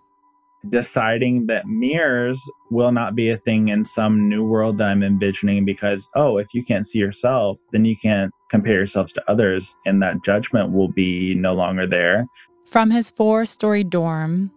Deciding 0.68 1.48
that 1.48 1.68
mirrors 1.68 2.42
will 2.70 2.92
not 2.92 3.16
be 3.16 3.30
a 3.30 3.38
thing 3.38 3.70
in 3.70 3.86
some 3.86 4.28
new 4.28 4.44
world 4.44 4.78
that 4.78 4.90
I'm 4.90 5.04
envisioning 5.04 5.64
because 5.64 6.10
oh, 6.16 6.38
if 6.38 6.54
you 6.54 6.66
can't 6.66 6.86
see 6.86 7.00
yourself, 7.00 7.62
then 7.72 7.86
you 7.86 7.96
can't 7.96 8.34
compare 8.50 8.76
yourselves 8.76 9.14
to 9.14 9.32
others 9.32 9.78
and 9.86 10.02
that 10.02 10.24
judgment 10.24 10.74
will 10.74 10.90
be 10.90 11.34
no 11.36 11.54
longer 11.54 11.88
there. 11.88 12.26
From 12.66 12.92
his 12.92 13.10
four 13.10 13.46
story 13.46 13.84
dorm, 13.84 14.52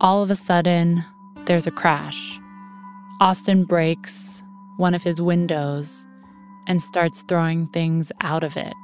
all 0.00 0.22
of 0.22 0.30
a 0.30 0.36
sudden, 0.36 1.02
there's 1.46 1.66
a 1.66 1.70
crash. 1.70 2.38
Austin 3.20 3.64
breaks 3.64 4.42
one 4.76 4.94
of 4.94 5.02
his 5.02 5.22
windows 5.22 6.06
and 6.66 6.82
starts 6.82 7.24
throwing 7.28 7.66
things 7.68 8.12
out 8.20 8.44
of 8.44 8.56
it. 8.56 8.74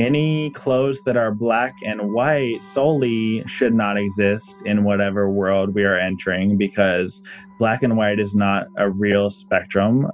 Any 0.00 0.50
clothes 0.50 1.02
that 1.04 1.16
are 1.16 1.32
black 1.32 1.76
and 1.84 2.12
white 2.12 2.62
solely 2.62 3.42
should 3.46 3.74
not 3.74 3.96
exist 3.96 4.62
in 4.64 4.84
whatever 4.84 5.30
world 5.30 5.74
we 5.74 5.84
are 5.84 5.98
entering 5.98 6.56
because 6.56 7.22
black 7.58 7.82
and 7.82 7.96
white 7.96 8.18
is 8.18 8.34
not 8.34 8.66
a 8.76 8.90
real 8.90 9.30
spectrum. 9.30 10.10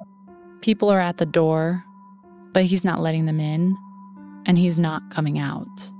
People 0.60 0.90
are 0.90 1.00
at 1.00 1.18
the 1.18 1.26
door, 1.26 1.84
but 2.52 2.64
he's 2.64 2.84
not 2.84 3.00
letting 3.00 3.26
them 3.26 3.40
in, 3.40 3.76
and 4.46 4.58
he's 4.58 4.76
not 4.76 5.08
coming 5.10 5.38
out. 5.38 5.92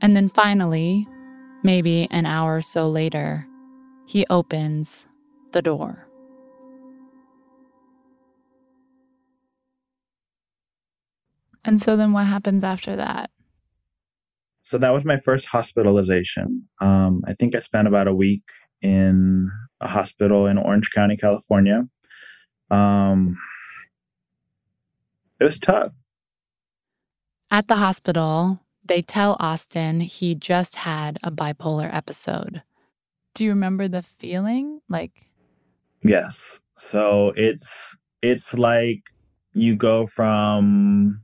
And 0.00 0.14
then 0.14 0.28
finally, 0.28 1.08
maybe 1.62 2.06
an 2.10 2.26
hour 2.26 2.56
or 2.56 2.60
so 2.60 2.88
later, 2.88 3.48
he 4.06 4.26
opens 4.28 5.08
the 5.52 5.62
door. 5.62 6.03
And 11.64 11.80
so 11.80 11.96
then 11.96 12.12
what 12.12 12.26
happens 12.26 12.62
after 12.62 12.96
that? 12.96 13.30
So 14.60 14.78
that 14.78 14.90
was 14.90 15.04
my 15.04 15.18
first 15.18 15.46
hospitalization. 15.46 16.68
Um, 16.80 17.22
I 17.26 17.34
think 17.34 17.54
I 17.54 17.58
spent 17.58 17.86
about 17.88 18.08
a 18.08 18.14
week 18.14 18.44
in 18.80 19.50
a 19.80 19.88
hospital 19.88 20.46
in 20.46 20.58
Orange 20.58 20.90
County, 20.90 21.16
California. 21.16 21.86
Um, 22.70 23.36
it 25.40 25.44
was 25.44 25.58
tough. 25.58 25.92
At 27.50 27.68
the 27.68 27.76
hospital, 27.76 28.60
they 28.84 29.02
tell 29.02 29.36
Austin 29.38 30.00
he 30.00 30.34
just 30.34 30.76
had 30.76 31.18
a 31.22 31.30
bipolar 31.30 31.92
episode. 31.92 32.62
Do 33.34 33.44
you 33.44 33.50
remember 33.50 33.88
the 33.88 34.02
feeling? 34.02 34.80
Like, 34.88 35.12
Yes. 36.02 36.62
So 36.76 37.32
it's 37.36 37.96
it's 38.20 38.54
like 38.54 39.10
you 39.54 39.74
go 39.74 40.06
from 40.06 41.23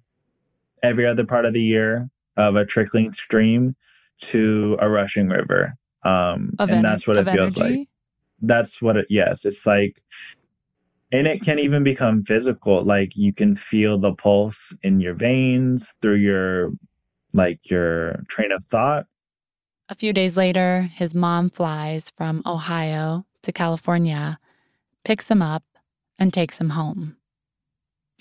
every 0.82 1.06
other 1.06 1.24
part 1.24 1.44
of 1.44 1.52
the 1.52 1.62
year 1.62 2.08
of 2.36 2.56
a 2.56 2.64
trickling 2.64 3.12
stream 3.12 3.76
to 4.20 4.76
a 4.80 4.88
rushing 4.88 5.28
river. 5.28 5.74
Um 6.04 6.54
and 6.58 6.84
that's 6.84 7.06
what 7.06 7.16
it 7.16 7.28
feels 7.30 7.56
like. 7.56 7.88
That's 8.40 8.80
what 8.80 8.96
it 8.96 9.06
yes, 9.10 9.44
it's 9.44 9.66
like 9.66 10.02
and 11.12 11.26
it 11.26 11.42
can 11.42 11.58
even 11.58 11.82
become 11.82 12.22
physical 12.22 12.84
like 12.84 13.16
you 13.16 13.32
can 13.32 13.56
feel 13.56 13.98
the 13.98 14.12
pulse 14.14 14.76
in 14.82 15.00
your 15.00 15.14
veins 15.14 15.94
through 16.00 16.16
your 16.16 16.70
like 17.32 17.68
your 17.70 18.22
train 18.28 18.52
of 18.52 18.64
thought 18.66 19.06
A 19.88 19.94
few 19.96 20.12
days 20.12 20.36
later, 20.36 20.88
his 20.94 21.14
mom 21.14 21.50
flies 21.50 22.12
from 22.16 22.42
Ohio 22.46 23.26
to 23.42 23.50
California, 23.52 24.38
picks 25.04 25.28
him 25.28 25.42
up, 25.42 25.64
and 26.16 26.32
takes 26.32 26.60
him 26.60 26.70
home. 26.70 27.16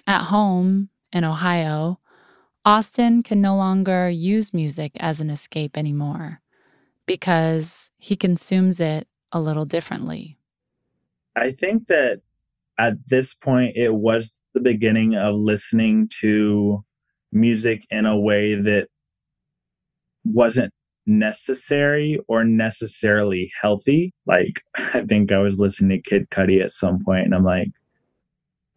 At 0.08 0.24
home 0.24 0.90
in 1.14 1.24
Ohio, 1.24 1.99
Austin 2.70 3.24
can 3.24 3.42
no 3.42 3.56
longer 3.56 4.08
use 4.08 4.54
music 4.54 4.92
as 5.00 5.20
an 5.20 5.32
escape 5.32 5.76
anymore 5.76 6.40
because 7.08 7.90
he 7.98 8.16
consumes 8.16 8.80
it 8.80 9.08
a 9.32 9.42
little 9.42 9.66
differently. 9.66 10.38
I 11.36 11.50
think 11.50 11.88
that 11.88 12.22
at 12.78 12.94
this 13.08 13.34
point, 13.34 13.76
it 13.76 13.96
was 13.96 14.38
the 14.54 14.60
beginning 14.60 15.16
of 15.16 15.34
listening 15.34 16.10
to 16.20 16.86
music 17.32 17.88
in 17.90 18.06
a 18.06 18.20
way 18.20 18.54
that 18.54 18.90
wasn't 20.24 20.72
necessary 21.08 22.20
or 22.28 22.44
necessarily 22.44 23.52
healthy. 23.60 24.14
Like, 24.28 24.62
I 24.76 25.02
think 25.08 25.32
I 25.32 25.40
was 25.40 25.58
listening 25.58 26.04
to 26.04 26.08
Kid 26.08 26.30
Cudi 26.30 26.64
at 26.64 26.72
some 26.72 27.04
point, 27.04 27.26
and 27.26 27.34
I'm 27.34 27.44
like, 27.44 27.70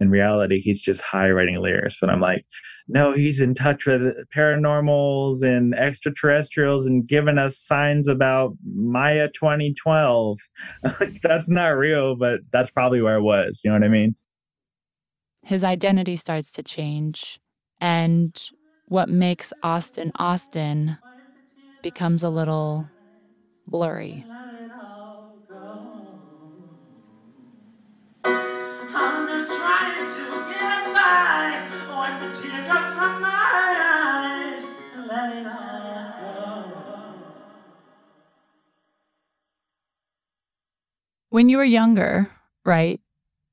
in 0.03 0.11
reality, 0.11 0.61
he's 0.61 0.83
just 0.83 1.03
high 1.03 1.31
writing 1.31 1.59
lyrics. 1.61 1.97
But 2.01 2.11
I'm 2.11 2.21
like, 2.21 2.45
no, 2.88 3.12
he's 3.12 3.41
in 3.41 3.55
touch 3.55 3.87
with 3.87 4.03
paranormals 4.35 5.43
and 5.43 5.75
extraterrestrials 5.75 6.85
and 6.85 7.07
giving 7.07 7.38
us 7.38 7.59
signs 7.59 8.09
about 8.09 8.55
Maya 8.65 9.29
2012. 9.29 10.38
that's 11.23 11.49
not 11.49 11.69
real, 11.69 12.17
but 12.17 12.41
that's 12.53 12.71
probably 12.71 13.01
where 13.01 13.17
it 13.17 13.23
was. 13.23 13.61
You 13.65 13.71
know 13.71 13.77
what 13.77 13.87
I 13.87 13.91
mean? 13.91 14.15
His 15.45 15.65
identity 15.65 16.17
starts 16.17 16.53
to 16.53 16.62
change, 16.62 17.41
and 17.81 18.41
what 18.87 19.09
makes 19.09 19.53
Austin 19.62 20.12
Austin 20.17 20.99
becomes 21.83 22.23
a 22.23 22.29
little 22.29 22.88
blurry. 23.67 24.25
When 41.33 41.49
you 41.49 41.57
were 41.57 41.65
younger, 41.65 42.31
right, 42.67 43.01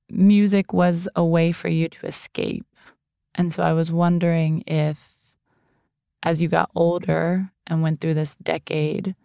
music 0.10 0.74
was 0.74 1.08
a 1.16 1.24
way 1.24 1.54
for 1.54 1.70
you 1.70 1.88
to 1.88 2.08
escape. 2.08 2.66
And 3.36 3.54
so 3.54 3.64
I 3.64 3.72
was 3.72 3.90
wondering 3.90 4.64
if, 4.68 4.98
as 6.22 6.42
you 6.42 6.50
got 6.50 6.70
older 6.76 7.52
and 7.68 7.82
went 7.82 8.02
through 8.02 8.16
this 8.16 8.36
decade 8.36 9.16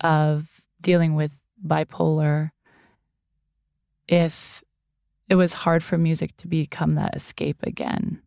of 0.00 0.48
dealing 0.80 1.14
with 1.14 1.30
bipolar, 1.64 2.50
if 4.08 4.64
it 5.28 5.36
was 5.36 5.52
hard 5.52 5.84
for 5.84 5.96
music 5.96 6.36
to 6.38 6.48
become 6.48 6.96
that 6.96 7.14
escape 7.14 7.62
again. 7.62 8.20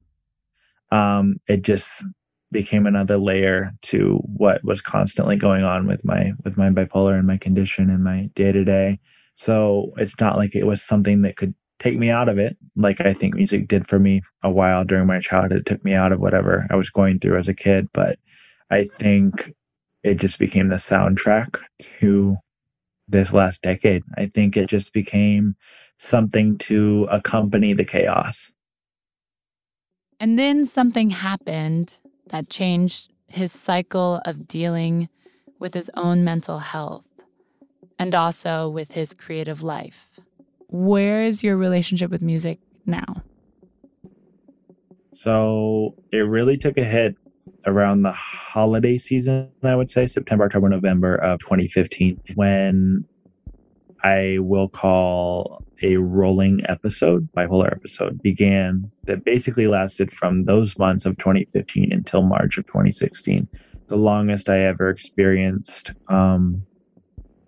Um, 0.91 1.37
it 1.47 1.61
just 1.61 2.03
became 2.51 2.85
another 2.85 3.17
layer 3.17 3.71
to 3.81 4.21
what 4.25 4.63
was 4.63 4.81
constantly 4.81 5.35
going 5.35 5.63
on 5.63 5.87
with 5.87 6.05
my 6.05 6.33
with 6.43 6.57
my 6.57 6.69
bipolar 6.69 7.17
and 7.17 7.27
my 7.27 7.37
condition 7.37 7.89
and 7.89 8.03
my 8.03 8.29
day 8.35 8.51
to 8.51 8.63
day. 8.63 8.99
So 9.35 9.91
it's 9.97 10.19
not 10.19 10.37
like 10.37 10.55
it 10.55 10.65
was 10.65 10.81
something 10.81 11.21
that 11.23 11.35
could 11.35 11.53
take 11.79 11.97
me 11.97 12.09
out 12.09 12.29
of 12.29 12.37
it, 12.37 12.57
like 12.75 13.01
I 13.01 13.13
think 13.13 13.35
music 13.35 13.67
did 13.67 13.87
for 13.87 13.99
me 13.99 14.21
a 14.43 14.49
while 14.49 14.83
during 14.85 15.07
my 15.07 15.19
childhood. 15.19 15.61
It 15.61 15.65
took 15.65 15.83
me 15.83 15.93
out 15.93 16.11
of 16.11 16.19
whatever 16.19 16.65
I 16.69 16.75
was 16.75 16.89
going 16.89 17.19
through 17.19 17.37
as 17.37 17.49
a 17.49 17.53
kid. 17.53 17.89
But 17.93 18.17
I 18.69 18.85
think 18.85 19.53
it 20.03 20.15
just 20.15 20.39
became 20.39 20.69
the 20.69 20.75
soundtrack 20.75 21.59
to 21.99 22.37
this 23.07 23.33
last 23.33 23.61
decade. 23.61 24.03
I 24.17 24.27
think 24.27 24.55
it 24.55 24.67
just 24.67 24.93
became 24.93 25.55
something 25.99 26.57
to 26.59 27.07
accompany 27.11 27.73
the 27.73 27.85
chaos. 27.85 28.51
And 30.19 30.39
then 30.39 30.65
something 30.65 31.09
happened 31.09 31.93
that 32.27 32.49
changed 32.49 33.11
his 33.27 33.51
cycle 33.51 34.21
of 34.25 34.47
dealing 34.47 35.09
with 35.59 35.73
his 35.73 35.91
own 35.95 36.23
mental 36.23 36.59
health 36.59 37.05
and 37.99 38.13
also 38.15 38.69
with 38.69 38.91
his 38.91 39.13
creative 39.13 39.63
life. 39.63 40.11
Where 40.67 41.23
is 41.23 41.43
your 41.43 41.57
relationship 41.57 42.11
with 42.11 42.21
music 42.21 42.59
now? 42.85 43.23
So 45.11 45.95
it 46.11 46.19
really 46.19 46.57
took 46.57 46.77
a 46.77 46.83
hit 46.83 47.15
around 47.65 48.03
the 48.03 48.11
holiday 48.11 48.97
season, 48.97 49.49
I 49.63 49.75
would 49.75 49.89
say 49.89 50.07
September, 50.07 50.45
October, 50.45 50.69
November 50.69 51.15
of 51.15 51.39
2015, 51.39 52.21
when 52.35 53.05
I 54.03 54.37
will 54.39 54.69
call 54.69 55.64
a 55.81 55.97
rolling 55.97 56.61
episode, 56.67 57.29
bipolar 57.33 57.71
episode, 57.71 58.21
began 58.21 58.91
that 59.03 59.23
basically 59.23 59.67
lasted 59.67 60.11
from 60.11 60.45
those 60.45 60.77
months 60.79 61.05
of 61.05 61.17
2015 61.17 61.91
until 61.91 62.21
March 62.21 62.57
of 62.57 62.65
2016. 62.67 63.47
The 63.87 63.97
longest 63.97 64.49
I 64.49 64.61
ever 64.61 64.89
experienced 64.89 65.91
um, 66.07 66.65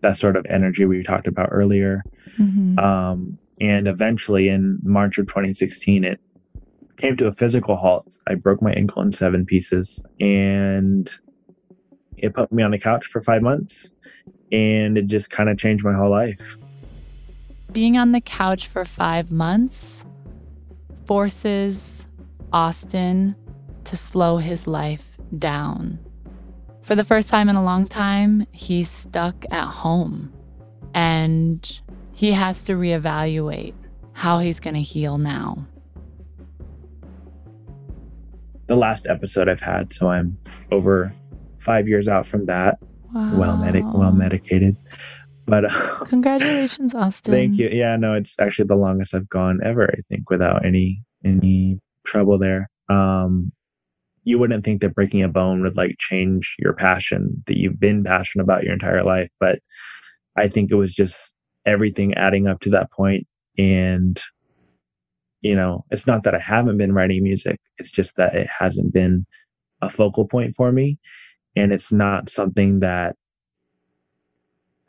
that 0.02 0.18
sort 0.18 0.36
of 0.36 0.46
energy 0.48 0.86
we 0.86 1.04
talked 1.04 1.28
about 1.28 1.50
earlier. 1.52 2.04
Mm-hmm. 2.38 2.80
Um, 2.80 3.38
and 3.60 3.88
eventually 3.88 4.50
in 4.50 4.80
March 4.84 5.18
of 5.18 5.28
2016, 5.28 6.04
it 6.04 6.20
came 6.98 7.18
to 7.18 7.28
a 7.28 7.34
physical 7.34 7.76
halt. 7.76 8.20
I 8.28 8.36
broke 8.36 8.62
my 8.62 8.74
ankle 8.74 9.02
in 9.02 9.12
seven 9.12 9.46
pieces 9.46 10.02
and 10.20 11.10
it 12.18 12.34
put 12.34 12.52
me 12.52 12.64
on 12.64 12.72
the 12.72 12.80
couch 12.80 13.06
for 13.06 13.22
five 13.22 13.42
months 13.42 13.92
and 14.52 14.98
it 14.98 15.08
just 15.08 15.30
kind 15.30 15.50
of 15.50 15.58
changed 15.58 15.84
my 15.84 15.94
whole 15.94 16.10
life. 16.10 16.58
Being 17.78 17.96
on 17.96 18.12
the 18.12 18.22
couch 18.22 18.66
for 18.66 18.86
five 18.86 19.30
months 19.30 20.04
forces 21.06 22.08
Austin 22.52 23.36
to 23.84 23.96
slow 23.96 24.38
his 24.38 24.66
life 24.66 25.06
down. 25.38 26.00
For 26.82 26.96
the 26.96 27.04
first 27.04 27.30
time 27.30 27.50
in 27.50 27.56
a 27.56 27.64
long 27.64 27.88
time, 27.88 28.48
he's 28.52 28.90
stuck 28.90 29.46
at 29.52 29.68
home 29.68 30.34
and 30.96 31.80
he 32.14 32.32
has 32.32 32.64
to 32.64 32.74
reevaluate 32.74 33.76
how 34.14 34.40
he's 34.40 34.60
going 34.60 34.74
to 34.74 34.82
heal 34.82 35.20
now. 35.20 35.68
The 38.66 38.76
last 38.76 39.06
episode 39.06 39.48
I've 39.48 39.62
had, 39.62 39.94
so 39.94 40.10
I'm 40.10 40.36
over 40.72 41.14
five 41.60 41.88
years 41.88 42.08
out 42.08 42.26
from 42.26 42.48
that. 42.48 42.80
Wow. 43.14 43.38
Well, 43.38 43.58
medic, 43.58 43.84
well 43.94 44.12
medicated. 44.12 44.76
But 45.48 45.66
uh, 45.66 46.04
congratulations, 46.06 46.94
Austin. 46.96 47.34
Thank 47.34 47.58
you. 47.58 47.70
Yeah, 47.72 47.96
no, 47.96 48.14
it's 48.14 48.40
actually 48.40 48.68
the 48.68 48.76
longest 48.76 49.16
I've 49.16 49.30
gone 49.30 49.60
ever. 49.64 49.90
I 49.92 50.02
think 50.10 50.30
without 50.30 50.66
any 50.66 51.02
any 51.26 51.80
trouble 52.06 52.38
there. 52.38 52.70
Um, 52.90 53.52
you 54.24 54.38
wouldn't 54.38 54.66
think 54.66 54.82
that 54.82 54.94
breaking 54.94 55.24
a 55.24 55.30
bone 55.30 55.62
would 55.62 55.78
like 55.78 55.96
change 56.00 56.56
your 56.60 56.74
passion 56.74 57.44
that 57.48 57.58
you've 57.58 57.80
been 57.80 58.04
passionate 58.04 58.44
about 58.44 58.64
your 58.64 58.74
entire 58.74 59.04
life. 59.04 59.30
But 59.40 59.60
I 60.36 60.50
think 60.50 60.70
it 60.70 60.76
was 60.76 60.94
just 60.94 61.34
everything 61.66 62.14
adding 62.16 62.46
up 62.46 62.60
to 62.62 62.70
that 62.72 62.92
point. 62.92 63.26
And, 63.58 64.22
you 65.42 65.56
know, 65.56 65.86
it's 65.92 66.06
not 66.06 66.24
that 66.24 66.36
I 66.36 66.40
haven't 66.40 66.78
been 66.78 66.94
writing 66.94 67.24
music, 67.24 67.60
it's 67.78 67.90
just 67.90 68.18
that 68.18 68.36
it 68.36 68.48
hasn't 68.48 68.94
been 68.94 69.26
a 69.82 69.90
focal 69.90 70.28
point 70.28 70.56
for 70.56 70.74
me. 70.74 71.00
And 71.56 71.72
it's 71.72 71.94
not 71.94 72.30
something 72.30 72.82
that 72.82 73.16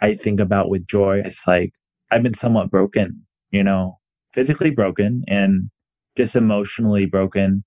I 0.00 0.14
think 0.14 0.40
about 0.40 0.68
with 0.68 0.86
joy. 0.86 1.22
It's 1.24 1.46
like 1.46 1.72
I've 2.10 2.22
been 2.22 2.34
somewhat 2.34 2.70
broken, 2.70 3.26
you 3.50 3.62
know, 3.62 3.98
physically 4.32 4.70
broken 4.70 5.24
and 5.26 5.70
just 6.16 6.36
emotionally 6.36 7.06
broken 7.06 7.64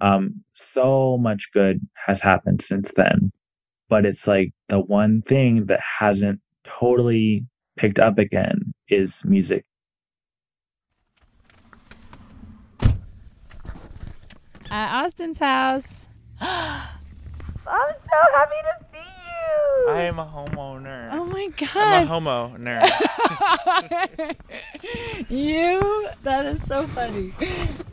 um, 0.00 0.44
so 0.54 1.16
much 1.18 1.50
good 1.52 1.80
has 2.06 2.20
happened 2.20 2.62
since 2.62 2.92
then. 2.92 3.32
But 3.88 4.04
it's 4.04 4.26
like 4.26 4.52
the 4.68 4.80
one 4.80 5.22
thing 5.22 5.66
that 5.66 5.80
hasn't 5.98 6.40
totally 6.64 7.46
picked 7.76 7.98
up 7.98 8.18
again 8.18 8.74
is 8.88 9.24
music. 9.24 9.64
At 14.68 15.04
Austin's 15.04 15.38
house. 15.38 16.08
I'm 16.40 16.88
so 17.66 18.18
happy 18.34 18.54
to 18.62 18.78
see 18.80 18.84
you. 18.84 18.85
I 19.88 20.02
am 20.02 20.18
a 20.18 20.26
homeowner. 20.26 21.10
Oh 21.12 21.24
my 21.24 21.48
god. 21.56 21.76
I'm 21.76 22.02
a 22.02 22.06
homo 22.06 22.56
nerd. 22.58 22.82
you? 25.30 26.08
That 26.22 26.44
is 26.46 26.62
so 26.64 26.86
funny. 26.88 27.32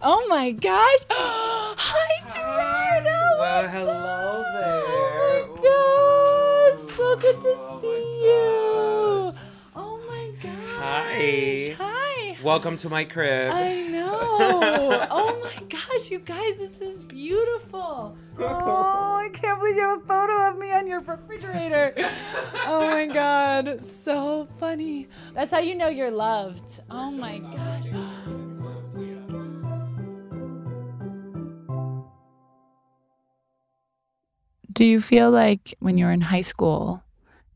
Oh 0.01 0.25
my 0.27 0.51
gosh. 0.51 0.99
Hi, 1.09 2.33
Gerardo. 2.33 3.19
Well, 3.39 3.67
hello 3.67 4.43
there. 4.53 4.83
Oh 4.87 5.47
my 5.53 5.61
god. 5.63 6.95
So 6.97 7.15
good 7.17 7.41
to 7.41 7.55
oh 7.57 7.79
see 7.81 8.03
you. 8.25 9.33
Oh 9.75 9.99
my 10.07 10.31
god. 10.41 10.57
Hi. 10.79 11.75
Hi. 11.77 12.02
Welcome 12.43 12.75
to 12.77 12.89
my 12.89 13.05
crib. 13.05 13.53
I 13.53 13.83
know. 13.83 14.09
oh 15.09 15.39
my 15.41 15.63
gosh, 15.69 16.11
you 16.11 16.19
guys, 16.19 16.57
this 16.57 16.77
is 16.81 16.99
beautiful. 16.99 18.17
Oh, 18.37 19.15
I 19.15 19.29
can't 19.31 19.61
believe 19.61 19.77
you 19.77 19.81
have 19.83 20.01
a 20.01 20.05
photo 20.05 20.49
of 20.49 20.57
me 20.57 20.73
on 20.73 20.85
your 20.85 20.99
refrigerator. 20.99 21.93
Oh 22.65 22.85
my 22.91 23.05
god, 23.05 23.81
so 23.81 24.49
funny. 24.57 25.07
That's 25.33 25.51
how 25.51 25.59
you 25.59 25.73
know 25.75 25.87
you're 25.87 26.11
loved. 26.11 26.81
Oh 26.91 27.11
my 27.11 27.37
gosh. 27.37 27.85
Do 34.73 34.83
you 34.83 34.99
feel 34.99 35.31
like 35.31 35.75
when 35.79 35.97
you 35.97 36.05
were 36.05 36.11
in 36.11 36.19
high 36.19 36.41
school, 36.41 37.03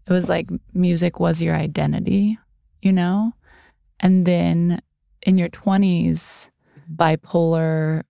it 0.08 0.14
was 0.14 0.30
like 0.30 0.48
music 0.74 1.20
was 1.20 1.42
your 1.42 1.56
identity, 1.56 2.40
you 2.82 2.94
know? 2.94 3.34
And 4.00 4.26
then 4.26 4.82
in 5.24 5.38
your 5.38 5.50
20s, 5.50 6.50
bipolar 6.96 8.04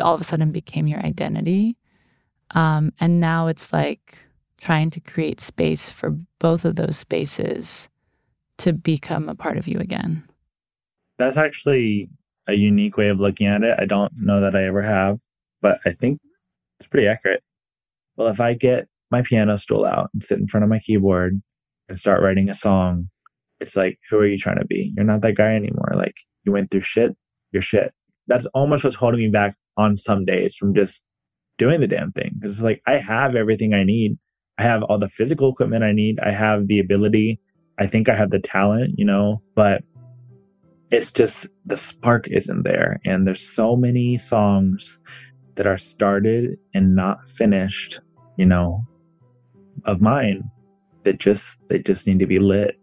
all 0.00 0.14
of 0.14 0.20
a 0.20 0.24
sudden 0.24 0.52
became 0.52 0.86
your 0.86 1.00
identity. 1.00 1.76
Um, 2.52 2.92
and 3.00 3.20
now 3.20 3.46
it's 3.46 3.72
like 3.72 4.18
trying 4.58 4.90
to 4.90 5.00
create 5.00 5.40
space 5.40 5.90
for 5.90 6.10
both 6.38 6.64
of 6.64 6.76
those 6.76 6.96
spaces 6.96 7.88
to 8.58 8.72
become 8.72 9.28
a 9.28 9.34
part 9.34 9.58
of 9.58 9.68
you 9.68 9.78
again. 9.78 10.24
That's 11.18 11.36
actually 11.36 12.08
a 12.46 12.54
unique 12.54 12.96
way 12.96 13.08
of 13.08 13.20
looking 13.20 13.46
at 13.46 13.62
it. 13.62 13.76
I 13.78 13.86
don't 13.86 14.12
know 14.18 14.40
that 14.40 14.54
I 14.54 14.64
ever 14.64 14.82
have, 14.82 15.18
but 15.60 15.78
I 15.84 15.92
think 15.92 16.20
it's 16.78 16.86
pretty 16.86 17.08
accurate. 17.08 17.42
Well, 18.16 18.28
if 18.28 18.40
I 18.40 18.54
get 18.54 18.88
my 19.10 19.22
piano 19.22 19.58
stool 19.58 19.84
out 19.84 20.10
and 20.12 20.22
sit 20.22 20.38
in 20.38 20.46
front 20.46 20.64
of 20.64 20.70
my 20.70 20.78
keyboard 20.78 21.40
and 21.88 21.98
start 21.98 22.22
writing 22.22 22.48
a 22.48 22.54
song, 22.54 23.08
it's 23.60 23.76
like, 23.76 23.98
who 24.10 24.16
are 24.18 24.26
you 24.26 24.38
trying 24.38 24.58
to 24.58 24.66
be? 24.66 24.92
You're 24.96 25.04
not 25.04 25.22
that 25.22 25.36
guy 25.36 25.54
anymore. 25.54 25.92
Like, 25.94 26.16
you 26.44 26.52
went 26.52 26.70
through 26.70 26.82
shit, 26.82 27.16
you're 27.52 27.62
shit. 27.62 27.92
That's 28.26 28.46
almost 28.46 28.84
what's 28.84 28.96
holding 28.96 29.20
me 29.20 29.28
back 29.28 29.56
on 29.76 29.96
some 29.96 30.24
days 30.24 30.56
from 30.56 30.74
just 30.74 31.06
doing 31.58 31.80
the 31.80 31.86
damn 31.86 32.12
thing. 32.12 32.38
Cause 32.42 32.52
it's 32.52 32.62
like, 32.62 32.82
I 32.86 32.96
have 32.96 33.34
everything 33.34 33.72
I 33.72 33.84
need. 33.84 34.18
I 34.58 34.62
have 34.62 34.82
all 34.82 34.98
the 34.98 35.08
physical 35.08 35.50
equipment 35.50 35.84
I 35.84 35.92
need. 35.92 36.18
I 36.20 36.32
have 36.32 36.66
the 36.66 36.78
ability. 36.78 37.40
I 37.78 37.86
think 37.86 38.08
I 38.08 38.16
have 38.16 38.30
the 38.30 38.38
talent, 38.38 38.94
you 38.96 39.04
know, 39.04 39.42
but 39.54 39.82
it's 40.90 41.12
just 41.12 41.48
the 41.64 41.76
spark 41.76 42.28
isn't 42.28 42.62
there. 42.62 43.00
And 43.04 43.26
there's 43.26 43.40
so 43.40 43.76
many 43.76 44.18
songs 44.18 45.00
that 45.56 45.66
are 45.66 45.78
started 45.78 46.58
and 46.74 46.94
not 46.94 47.28
finished, 47.28 48.00
you 48.36 48.46
know, 48.46 48.82
of 49.84 50.00
mine 50.00 50.50
that 51.04 51.18
just 51.18 51.60
they 51.68 51.78
just 51.78 52.06
need 52.06 52.18
to 52.20 52.26
be 52.26 52.38
lit. 52.38 52.78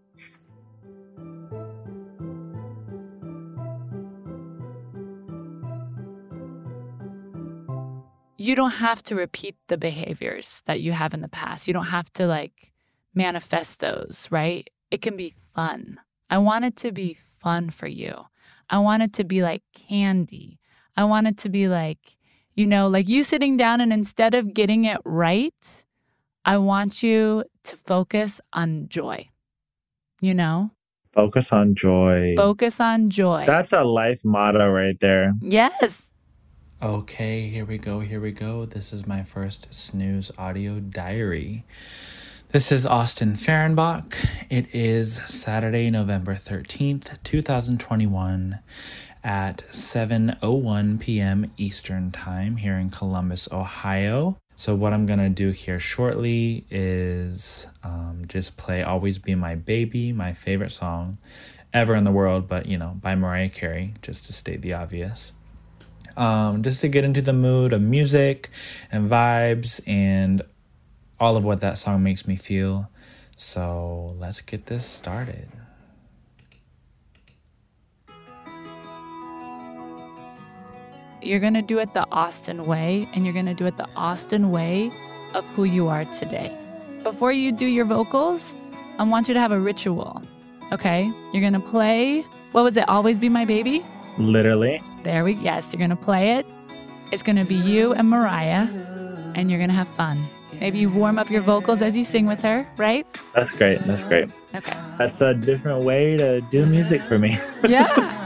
You 8.44 8.56
don't 8.56 8.72
have 8.88 9.02
to 9.04 9.16
repeat 9.16 9.56
the 9.68 9.78
behaviors 9.78 10.62
that 10.66 10.82
you 10.82 10.92
have 10.92 11.14
in 11.14 11.22
the 11.22 11.30
past. 11.42 11.68
You 11.68 11.74
don't 11.74 11.86
have 11.98 12.12
to 12.14 12.28
like 12.28 12.74
manifest 13.16 13.80
those, 13.80 14.28
right? 14.32 14.70
It 14.92 15.02
can 15.02 15.16
be 15.16 15.34
fun. 15.56 16.00
I 16.30 16.38
want 16.40 16.66
it 16.66 16.76
to 16.84 16.92
be 16.92 17.18
fun 17.40 17.70
for 17.70 17.88
you. 17.88 18.14
I 18.70 18.80
want 18.80 19.04
it 19.04 19.14
to 19.14 19.24
be 19.24 19.44
like 19.44 19.64
candy. 19.74 20.60
I 20.98 21.04
want 21.06 21.28
it 21.28 21.38
to 21.40 21.50
be 21.50 21.68
like, 21.68 22.00
you 22.56 22.66
know, 22.68 22.88
like 22.88 23.08
you 23.08 23.24
sitting 23.24 23.56
down 23.58 23.82
and 23.82 23.94
instead 23.94 24.34
of 24.34 24.54
getting 24.54 24.86
it 24.86 25.00
right, 25.06 25.64
I 26.46 26.58
want 26.58 27.02
you 27.02 27.46
to 27.64 27.78
focus 27.78 28.42
on 28.52 28.88
joy. 28.90 29.30
You 30.22 30.34
know, 30.34 30.72
Focus 31.14 31.54
on 31.54 31.76
joy. 31.76 32.34
focus 32.36 32.80
on 32.80 33.10
joy. 33.10 33.44
That's 33.48 33.72
a 33.74 33.84
life 33.84 34.22
motto 34.26 34.68
right 34.70 35.00
there. 35.00 35.34
yes. 35.42 36.10
Okay, 36.84 37.48
here 37.48 37.64
we 37.64 37.78
go. 37.78 38.02
Here 38.02 38.20
we 38.20 38.34
go. 38.34 38.66
This 38.66 38.92
is 38.92 39.08
my 39.08 39.24
first 39.24 39.74
snooze 39.74 40.34
audio 40.38 40.82
diary. 40.82 41.64
This 42.50 42.74
is 42.74 42.86
Austin 42.86 43.36
Fehrenbach. 43.36 44.14
It 44.50 44.66
is 44.76 45.22
Saturday, 45.26 45.90
November 45.90 46.36
13th, 46.36 47.24
2021 47.24 48.60
at 49.24 49.60
7:01 49.70 51.00
p.m. 51.00 51.50
Eastern 51.56 52.12
Time 52.12 52.58
here 52.58 52.76
in 52.76 52.90
Columbus, 52.90 53.48
Ohio. 53.50 54.36
So 54.58 54.76
what 54.76 54.92
I'm 54.92 55.06
going 55.06 55.20
to 55.20 55.30
do 55.30 55.52
here 55.52 55.80
shortly 55.80 56.66
is 56.70 57.68
um, 57.86 58.24
just 58.28 58.58
play 58.58 58.84
Always 58.84 59.20
Be 59.20 59.36
My 59.36 59.56
Baby, 59.56 60.12
my 60.12 60.34
favorite 60.34 60.72
song 60.72 61.18
ever 61.74 61.96
in 61.96 62.04
the 62.04 62.12
world, 62.12 62.50
but 62.50 62.66
you 62.66 62.78
know, 62.78 62.98
by 63.00 63.16
Mariah 63.16 63.48
Carey, 63.48 63.94
just 64.02 64.26
to 64.26 64.34
state 64.34 64.62
the 64.62 64.74
obvious 64.74 65.32
um, 66.18 66.64
just 66.64 66.82
to 66.82 66.88
get 66.88 67.04
into 67.04 67.22
the 67.22 67.34
mood 67.34 67.74
of 67.74 67.82
music 67.82 68.50
and 68.92 69.10
vibes 69.10 69.82
and 69.88 70.42
all 71.20 71.38
of 71.38 71.44
what 71.44 71.62
that 71.62 71.78
song 71.78 72.04
makes 72.04 72.28
me 72.28 72.36
feel. 72.36 72.90
So 73.36 74.16
let's 74.20 74.42
get 74.42 74.68
this 74.68 74.86
started. 74.86 75.50
You're 81.22 81.40
going 81.40 81.54
to 81.54 81.62
do 81.62 81.80
it 81.80 81.94
the 81.94 82.06
Austin 82.12 82.66
way, 82.66 83.08
and 83.14 83.24
you're 83.24 83.34
going 83.34 83.46
to 83.46 83.54
do 83.54 83.66
it 83.66 83.78
the 83.78 83.88
Austin 83.96 84.52
way 84.52 84.92
of 85.34 85.46
who 85.56 85.64
you 85.64 85.88
are 85.88 86.04
today. 86.20 86.52
Before 87.04 87.32
you 87.32 87.56
do 87.56 87.66
your 87.66 87.86
vocals, 87.86 88.54
I 89.00 89.04
want 89.04 89.30
you 89.30 89.34
to 89.34 89.40
have 89.40 89.54
a 89.54 89.60
ritual. 89.60 90.22
Okay? 90.74 91.10
You're 91.32 91.42
going 91.42 91.54
to 91.54 91.62
play, 91.62 92.22
what 92.52 92.64
was 92.64 92.76
it? 92.76 92.88
Always 92.90 93.18
Be 93.18 93.30
My 93.30 93.46
Baby? 93.46 93.86
Literally. 94.18 94.82
There 95.04 95.24
we, 95.24 95.34
yes, 95.34 95.72
you're 95.74 95.80
going 95.80 95.90
to 95.90 95.96
play 95.96 96.34
it. 96.34 96.46
It's 97.12 97.24
going 97.24 97.36
to 97.36 97.46
be 97.46 97.56
you 97.56 97.94
and 97.94 98.10
Mariah, 98.10 98.68
and 99.36 99.50
you're 99.50 99.60
going 99.60 99.70
to 99.70 99.76
have 99.76 99.88
fun. 99.90 100.24
Maybe 100.60 100.80
you 100.80 100.90
warm 100.90 101.20
up 101.20 101.30
your 101.30 101.42
vocals 101.42 101.82
as 101.82 101.96
you 101.98 102.04
sing 102.04 102.26
with 102.26 102.42
her, 102.42 102.66
right? 102.78 103.06
That's 103.34 103.56
great. 103.56 103.80
That's 103.80 104.02
great. 104.04 104.32
Okay. 104.56 104.78
That's 104.98 105.20
a 105.22 105.34
different 105.34 105.84
way 105.84 106.16
to 106.18 106.42
do 106.52 106.66
music 106.66 107.02
for 107.02 107.20
me. 107.20 107.38
Yeah. 107.68 108.24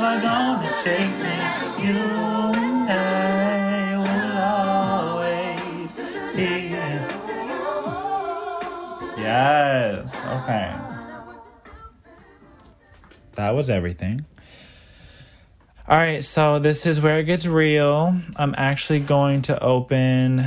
Never 0.00 0.20
gonna 0.20 0.62
mistake 0.62 1.10
me. 1.24 1.86
You 1.86 1.98
and 2.88 2.90
I 2.90 3.96
will 3.96 4.38
always 5.16 5.96
be. 6.36 6.68
Yes. 9.18 10.20
Okay. 10.26 10.74
That 13.36 13.50
was 13.50 13.70
everything. 13.70 14.24
All 15.88 15.96
right, 15.96 16.22
so 16.22 16.58
this 16.58 16.84
is 16.84 17.00
where 17.00 17.20
it 17.20 17.24
gets 17.24 17.46
real. 17.46 18.20
I'm 18.36 18.54
actually 18.58 19.00
going 19.00 19.42
to 19.42 19.62
open 19.62 20.42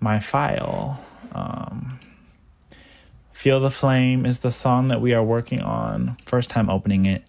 my 0.00 0.18
file. 0.18 1.04
Um, 1.32 2.00
Feel 3.32 3.60
the 3.60 3.70
Flame 3.70 4.26
is 4.26 4.40
the 4.40 4.50
song 4.50 4.88
that 4.88 5.00
we 5.00 5.14
are 5.14 5.22
working 5.22 5.60
on. 5.60 6.16
First 6.26 6.50
time 6.50 6.68
opening 6.68 7.06
it 7.06 7.22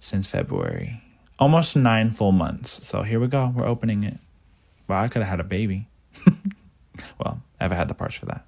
since 0.00 0.26
February. 0.26 1.02
Almost 1.38 1.76
nine 1.76 2.10
full 2.10 2.32
months. 2.32 2.86
So 2.86 3.02
here 3.02 3.20
we 3.20 3.28
go. 3.28 3.52
We're 3.56 3.66
opening 3.66 4.04
it. 4.04 4.18
Well, 4.88 5.02
I 5.02 5.08
could 5.08 5.22
have 5.22 5.30
had 5.30 5.40
a 5.40 5.44
baby. 5.44 5.88
well, 7.18 7.42
I 7.60 7.64
haven't 7.64 7.78
had 7.78 7.88
the 7.88 7.94
parts 7.94 8.16
for 8.16 8.26
that. 8.26 8.44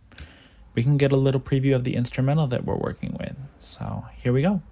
We 0.74 0.82
can 0.82 0.96
get 0.96 1.12
a 1.12 1.16
little 1.16 1.40
preview 1.40 1.74
of 1.74 1.84
the 1.84 1.94
instrumental 1.94 2.46
that 2.48 2.64
we're 2.64 2.76
working 2.76 3.16
with. 3.18 3.36
So 3.58 4.04
here 4.16 4.32
we 4.32 4.42
go. 4.42 4.62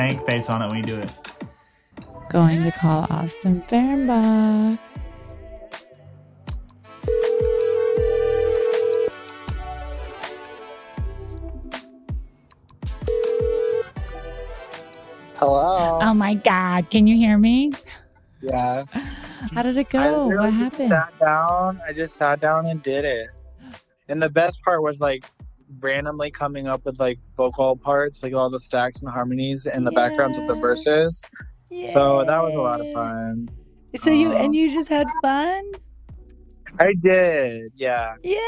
Stank 0.00 0.24
face 0.24 0.48
on 0.48 0.62
it 0.62 0.68
when 0.68 0.78
you 0.78 0.82
do 0.82 0.98
it. 0.98 1.12
Going 2.30 2.62
to 2.62 2.72
call 2.72 3.06
Austin 3.10 3.62
Fehrenbach. 3.68 4.78
Hello. 15.34 15.98
Oh 16.00 16.14
my 16.14 16.32
God. 16.32 16.88
Can 16.88 17.06
you 17.06 17.16
hear 17.16 17.36
me? 17.36 17.72
yeah. 18.40 18.84
How 19.54 19.62
did 19.62 19.76
it 19.76 19.90
go? 19.90 20.28
What 20.28 20.50
just 20.50 20.78
happened? 20.78 20.88
Sat 20.88 21.18
down. 21.20 21.80
I 21.86 21.92
just 21.92 22.16
sat 22.16 22.40
down 22.40 22.64
and 22.64 22.82
did 22.82 23.04
it. 23.04 23.28
And 24.08 24.22
the 24.22 24.30
best 24.30 24.62
part 24.64 24.82
was 24.82 25.02
like 25.02 25.26
randomly 25.80 26.30
coming 26.30 26.66
up 26.66 26.84
with 26.84 26.98
like 27.00 27.18
vocal 27.36 27.76
parts, 27.76 28.22
like 28.22 28.34
all 28.34 28.50
the 28.50 28.58
stacks 28.58 29.00
and 29.02 29.10
harmonies 29.10 29.66
and 29.66 29.86
the 29.86 29.92
backgrounds 29.92 30.38
of 30.38 30.46
the 30.48 30.54
Yeah. 30.54 30.60
verses. 30.60 31.24
So 31.92 32.24
that 32.24 32.42
was 32.42 32.54
a 32.54 32.58
lot 32.60 32.80
of 32.80 32.92
fun. 32.92 33.48
So 34.02 34.10
you 34.10 34.30
um, 34.30 34.36
and 34.36 34.54
you 34.56 34.70
just 34.72 34.88
had 34.88 35.06
fun? 35.22 35.62
I 36.78 36.92
did. 37.00 37.72
Yeah. 37.76 38.14
Yay! 38.22 38.40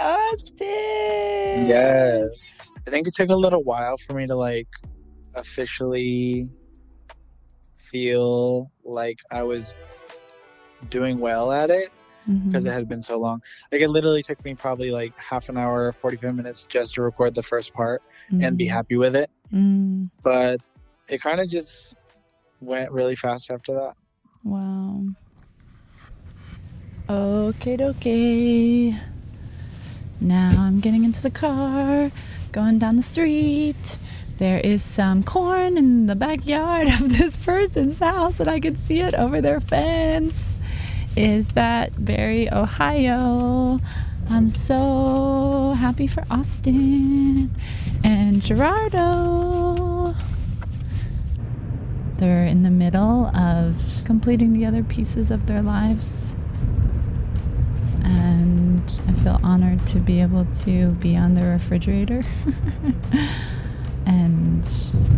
Austin! 0.00 1.66
Yes. 1.66 2.72
I 2.86 2.90
think 2.90 3.08
it 3.08 3.14
took 3.14 3.30
a 3.30 3.36
little 3.36 3.62
while 3.64 3.96
for 3.96 4.14
me 4.14 4.26
to 4.26 4.34
like 4.36 4.68
officially 5.34 6.48
feel 7.76 8.70
like 8.84 9.18
I 9.30 9.42
was 9.42 9.74
doing 10.90 11.18
well 11.18 11.50
at 11.52 11.70
it 11.70 11.90
Because 12.26 12.64
it 12.64 12.72
had 12.72 12.88
been 12.88 13.02
so 13.02 13.18
long. 13.18 13.40
Like 13.70 13.80
it 13.82 13.88
literally 13.88 14.22
took 14.22 14.44
me 14.44 14.54
probably 14.54 14.90
like 14.90 15.16
half 15.18 15.48
an 15.48 15.56
hour, 15.56 15.92
45 15.92 16.34
minutes 16.34 16.64
just 16.68 16.94
to 16.94 17.02
record 17.02 17.34
the 17.34 17.42
first 17.42 17.72
part 17.72 18.02
and 18.40 18.56
be 18.58 18.66
Mhm. 18.66 18.70
happy 18.70 18.96
with 18.96 19.14
it. 19.14 19.30
Mm, 19.52 20.10
But 20.22 20.60
it 21.08 21.20
kind 21.22 21.40
of 21.40 21.48
just 21.48 21.94
went 22.60 22.90
really 22.90 23.14
fast 23.14 23.50
after 23.50 23.72
that. 23.74 23.94
wow. 24.44 25.04
Okay, 27.08 27.76
okay. 27.80 28.96
Now 30.20 30.50
I'm 30.58 30.80
getting 30.80 31.04
into 31.04 31.22
the 31.22 31.30
car, 31.30 32.10
going 32.52 32.78
down 32.78 32.96
the 32.96 33.02
street. 33.02 33.98
There 34.38 34.58
is 34.58 34.82
some 34.82 35.22
corn 35.22 35.76
in 35.78 36.06
the 36.06 36.16
backyard 36.16 36.88
of 36.88 37.16
this 37.16 37.36
person's 37.36 38.00
house, 38.00 38.40
and 38.40 38.50
I 38.50 38.58
can 38.60 38.76
see 38.76 39.00
it 39.00 39.14
over 39.14 39.40
their 39.40 39.60
fence. 39.60 40.55
Is 41.16 41.48
that 41.48 42.04
Barry, 42.04 42.52
Ohio? 42.52 43.80
I'm 44.28 44.50
so 44.50 45.74
happy 45.78 46.06
for 46.06 46.24
Austin 46.30 47.50
and 48.04 48.42
Gerardo. 48.42 50.14
They're 52.18 52.44
in 52.44 52.64
the 52.64 52.70
middle 52.70 53.28
of 53.34 54.02
completing 54.04 54.52
the 54.52 54.66
other 54.66 54.82
pieces 54.82 55.30
of 55.30 55.46
their 55.46 55.62
lives. 55.62 56.36
And 58.04 58.82
I 59.08 59.12
feel 59.22 59.40
honored 59.42 59.86
to 59.86 60.00
be 60.00 60.20
able 60.20 60.44
to 60.64 60.88
be 60.92 61.16
on 61.16 61.32
the 61.32 61.46
refrigerator 61.46 62.24
and 64.06 64.68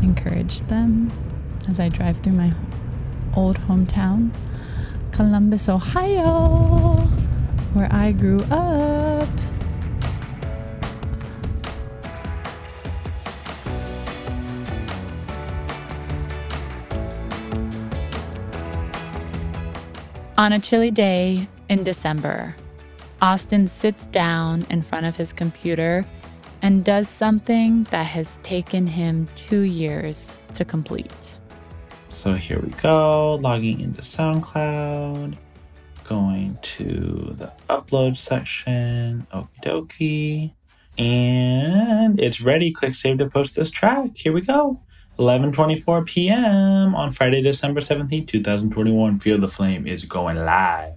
encourage 0.00 0.60
them 0.68 1.10
as 1.68 1.80
I 1.80 1.88
drive 1.88 2.18
through 2.20 2.34
my 2.34 2.52
old 3.34 3.58
hometown, 3.62 4.30
Columbus, 5.18 5.68
Ohio, 5.68 6.94
where 7.74 7.92
I 7.92 8.12
grew 8.12 8.38
up. 8.52 9.28
On 20.38 20.52
a 20.52 20.60
chilly 20.60 20.92
day 20.92 21.48
in 21.68 21.82
December, 21.82 22.54
Austin 23.20 23.66
sits 23.66 24.06
down 24.06 24.64
in 24.70 24.82
front 24.82 25.04
of 25.04 25.16
his 25.16 25.32
computer 25.32 26.06
and 26.62 26.84
does 26.84 27.08
something 27.08 27.82
that 27.90 28.06
has 28.06 28.38
taken 28.44 28.86
him 28.86 29.26
two 29.34 29.62
years 29.62 30.32
to 30.54 30.64
complete. 30.64 31.37
So 32.18 32.34
here 32.34 32.58
we 32.58 32.70
go, 32.70 33.36
logging 33.36 33.80
into 33.80 34.02
SoundCloud, 34.02 35.36
going 36.02 36.58
to 36.60 37.36
the 37.38 37.52
upload 37.70 38.16
section, 38.16 39.24
okie 39.32 39.62
dokie, 39.62 40.52
and 40.98 42.18
it's 42.18 42.40
ready. 42.40 42.72
Click 42.72 42.96
save 42.96 43.18
to 43.18 43.30
post 43.30 43.54
this 43.54 43.70
track. 43.70 44.16
Here 44.16 44.32
we 44.32 44.40
go. 44.40 44.82
11:24 45.20 46.06
p.m. 46.06 46.96
on 46.96 47.12
Friday, 47.12 47.40
December 47.40 47.80
17th, 47.80 48.26
2021. 48.26 49.20
Feel 49.20 49.38
the 49.38 49.46
Flame 49.46 49.86
is 49.86 50.04
going 50.04 50.38
live. 50.38 50.94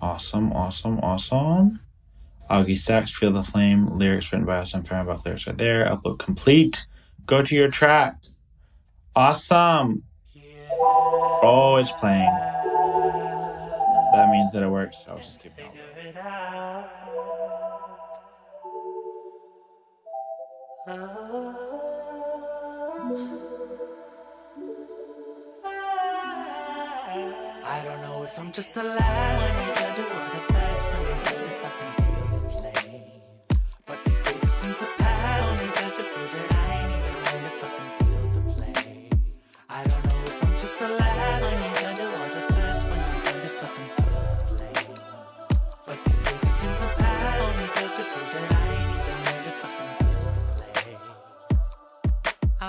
Awesome, 0.00 0.52
awesome, 0.52 1.00
awesome. 1.00 1.80
Augie 2.48 2.78
Stacks, 2.78 3.12
Feel 3.12 3.32
the 3.32 3.42
Flame, 3.42 3.98
lyrics 3.98 4.30
written 4.30 4.46
by 4.46 4.58
Austin 4.58 4.84
Fehrenbach, 4.84 5.24
lyrics 5.24 5.48
are 5.48 5.52
there. 5.52 5.84
Upload 5.86 6.20
complete. 6.20 6.86
Go 7.26 7.42
to 7.42 7.56
your 7.56 7.68
track. 7.68 8.18
Awesome. 9.14 10.04
Oh, 11.44 11.76
it's 11.76 11.92
playing. 11.92 12.30
That 14.12 14.30
means 14.30 14.52
that 14.52 14.62
it 14.62 14.68
works. 14.68 15.06
I'll 15.08 15.18
just 15.18 15.42
keep 15.42 15.52
going. 15.56 15.70
I 27.64 27.82
don't 27.84 28.00
know 28.02 28.22
if 28.24 28.38
I'm 28.38 28.50
just 28.52 28.74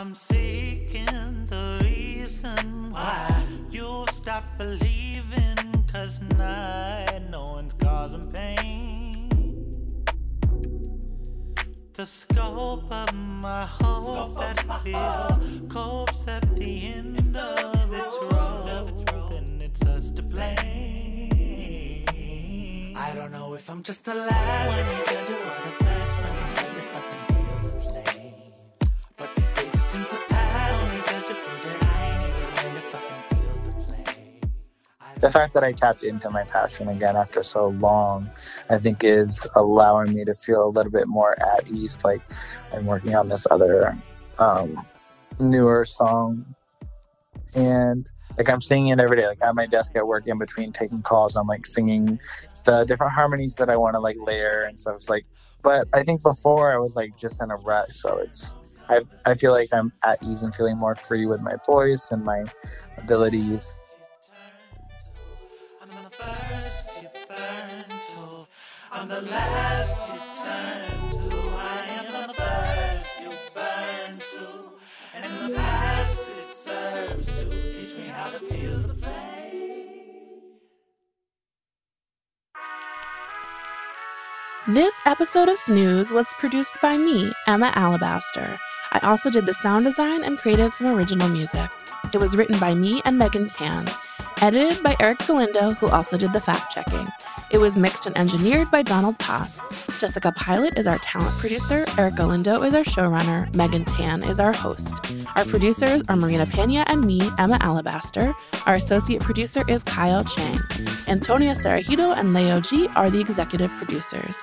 I'm 0.03 0.13
seeking 0.13 1.45
the 1.45 1.79
reason 1.81 2.91
why 2.91 3.41
you 3.71 4.05
stop 4.11 4.43
believing. 4.57 5.55
Cause 5.89 6.19
night, 6.37 7.21
no 7.29 7.53
one's 7.53 7.73
causing 7.75 8.29
pain. 8.29 9.29
The 11.93 12.05
scope 12.05 12.91
of 12.91 13.13
my 13.13 13.65
hope 13.65 14.37
that 14.39 14.83
fear 14.83 15.37
copes 15.69 16.27
at 16.27 16.53
the 16.57 16.87
end 16.87 17.37
of 17.37 17.93
its 17.93 18.17
rope, 18.23 19.31
and 19.31 19.61
it's 19.61 19.83
us 19.83 20.11
to 20.11 20.21
blame. 20.21 22.03
I 22.97 23.13
don't 23.15 23.31
know 23.31 23.53
if 23.53 23.69
I'm 23.69 23.81
just 23.81 24.03
the 24.03 24.15
last 24.15 24.67
one 24.67 24.97
you 24.97 25.05
judge 25.05 25.29
or 25.29 25.45
one 25.45 25.82
The 35.23 35.29
fact 35.29 35.53
that 35.53 35.63
I 35.63 35.71
tapped 35.71 36.03
into 36.03 36.29
my 36.29 36.43
passion 36.43 36.89
again 36.89 37.15
after 37.15 37.43
so 37.43 37.69
long, 37.69 38.29
I 38.69 38.77
think 38.77 39.05
is 39.05 39.47
allowing 39.55 40.13
me 40.13 40.25
to 40.25 40.35
feel 40.35 40.67
a 40.67 40.67
little 40.67 40.91
bit 40.91 41.07
more 41.07 41.41
at 41.41 41.65
ease. 41.71 41.97
Like 42.03 42.21
I'm 42.73 42.85
working 42.85 43.15
on 43.15 43.29
this 43.29 43.47
other 43.49 43.97
um, 44.37 44.85
newer 45.39 45.85
song, 45.85 46.45
and 47.55 48.11
like 48.37 48.49
I'm 48.49 48.59
singing 48.59 48.89
it 48.89 48.99
every 48.99 49.15
day. 49.15 49.25
Like 49.25 49.41
at 49.41 49.55
my 49.55 49.65
desk 49.65 49.95
at 49.95 50.05
work, 50.05 50.27
in 50.27 50.37
between 50.37 50.73
taking 50.73 51.01
calls, 51.01 51.37
I'm 51.37 51.47
like 51.47 51.65
singing 51.65 52.19
the 52.65 52.83
different 52.83 53.13
harmonies 53.13 53.55
that 53.55 53.69
I 53.69 53.77
want 53.77 53.93
to 53.93 54.01
like 54.01 54.17
layer 54.19 54.63
and 54.63 54.77
stuff. 54.77 54.95
It's 54.95 55.09
like, 55.09 55.25
but 55.61 55.87
I 55.93 56.03
think 56.03 56.21
before 56.21 56.73
I 56.73 56.77
was 56.77 56.97
like 56.97 57.15
just 57.15 57.41
in 57.41 57.49
a 57.49 57.55
rut, 57.55 57.93
so 57.93 58.17
it's. 58.17 58.55
I, 58.89 58.99
I 59.25 59.35
feel 59.35 59.53
like 59.53 59.69
I'm 59.71 59.93
at 60.03 60.21
ease 60.21 60.43
and 60.43 60.53
feeling 60.53 60.77
more 60.77 60.95
free 60.95 61.25
with 61.25 61.39
my 61.39 61.55
voice 61.65 62.11
and 62.11 62.25
my 62.25 62.43
abilities. 62.97 63.77
First 66.23 66.89
you 67.01 67.09
burn 67.27 67.85
to. 67.89 68.47
I'm 68.91 69.07
the 69.09 69.21
last 69.21 70.13
you 70.13 70.19
turn 70.43 71.29
to. 71.29 71.35
I 71.57 71.79
am 71.99 72.07
the 72.13 72.33
first 72.33 73.11
you 73.21 73.31
burn 73.53 74.19
to. 74.31 74.47
And 75.15 75.51
the 75.51 75.55
past 75.57 76.19
it 76.21 76.55
serves 76.55 77.25
to 77.27 77.73
teach 77.73 77.97
me 77.97 78.07
how 78.07 78.29
to 78.29 78.39
feel 78.39 78.79
the 78.87 78.93
play. 78.93 79.83
This 84.69 84.93
episode 85.05 85.49
of 85.49 85.57
Snooze 85.57 86.13
was 86.13 86.33
produced 86.39 86.73
by 86.81 86.97
me, 86.97 87.33
Emma 87.47 87.73
Alabaster. 87.75 88.57
I 88.93 88.99
also 88.99 89.29
did 89.29 89.45
the 89.45 89.53
sound 89.53 89.83
design 89.83 90.23
and 90.23 90.37
created 90.37 90.71
some 90.71 90.87
original 90.87 91.27
music. 91.27 91.69
It 92.13 92.19
was 92.19 92.37
written 92.37 92.57
by 92.59 92.73
me 92.75 93.01
and 93.03 93.17
Megan 93.17 93.49
Tan, 93.49 93.89
edited 94.41 94.81
by 94.83 94.95
Eric 94.99 95.19
Galindo, 95.27 95.73
who 95.73 95.87
also 95.87 96.17
did 96.17 96.33
the 96.33 96.41
fact 96.41 96.73
checking. 96.73 97.07
It 97.51 97.59
was 97.59 97.77
mixed 97.77 98.05
and 98.05 98.17
engineered 98.17 98.71
by 98.71 98.81
Donald 98.81 99.19
Pass. 99.19 99.59
Jessica 99.99 100.31
Pilot 100.31 100.77
is 100.77 100.87
our 100.87 100.97
talent 100.99 101.37
producer, 101.37 101.85
Eric 101.97 102.15
Galindo 102.15 102.63
is 102.63 102.73
our 102.73 102.83
showrunner, 102.83 103.53
Megan 103.53 103.85
Tan 103.85 104.23
is 104.23 104.39
our 104.39 104.53
host. 104.53 104.93
Our 105.35 105.45
producers 105.45 106.01
are 106.09 106.15
Marina 106.15 106.45
Pena 106.45 106.83
and 106.87 107.01
me, 107.01 107.21
Emma 107.37 107.57
Alabaster. 107.61 108.33
Our 108.65 108.75
associate 108.75 109.21
producer 109.21 109.63
is 109.67 109.83
Kyle 109.83 110.23
Chang. 110.23 110.59
Antonia 111.07 111.53
Cereijido 111.53 112.17
and 112.17 112.33
Leo 112.33 112.59
G 112.59 112.87
are 112.95 113.09
the 113.09 113.21
executive 113.21 113.71
producers. 113.71 114.41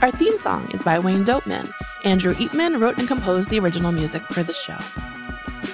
Our 0.00 0.10
theme 0.10 0.38
song 0.38 0.70
is 0.72 0.82
by 0.82 0.98
Wayne 0.98 1.24
Dopeman. 1.24 1.72
Andrew 2.04 2.34
Eatman 2.34 2.80
wrote 2.80 2.98
and 2.98 3.08
composed 3.08 3.50
the 3.50 3.58
original 3.58 3.92
music 3.92 4.22
for 4.28 4.42
the 4.42 4.52
show. 4.52 4.78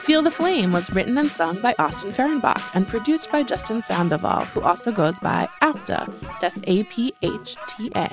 Feel 0.08 0.22
the 0.22 0.30
Flame 0.30 0.72
was 0.72 0.90
written 0.90 1.18
and 1.18 1.30
sung 1.30 1.60
by 1.60 1.74
Austin 1.78 2.12
Fehrenbach 2.12 2.62
and 2.72 2.88
produced 2.88 3.30
by 3.30 3.42
Justin 3.42 3.82
Sandoval, 3.82 4.46
who 4.46 4.62
also 4.62 4.90
goes 4.90 5.20
by 5.20 5.46
APHTA. 5.60 6.40
That's 6.40 6.58
A 6.64 6.84
P 6.84 7.12
H 7.20 7.56
T 7.66 7.92
A. 7.94 8.10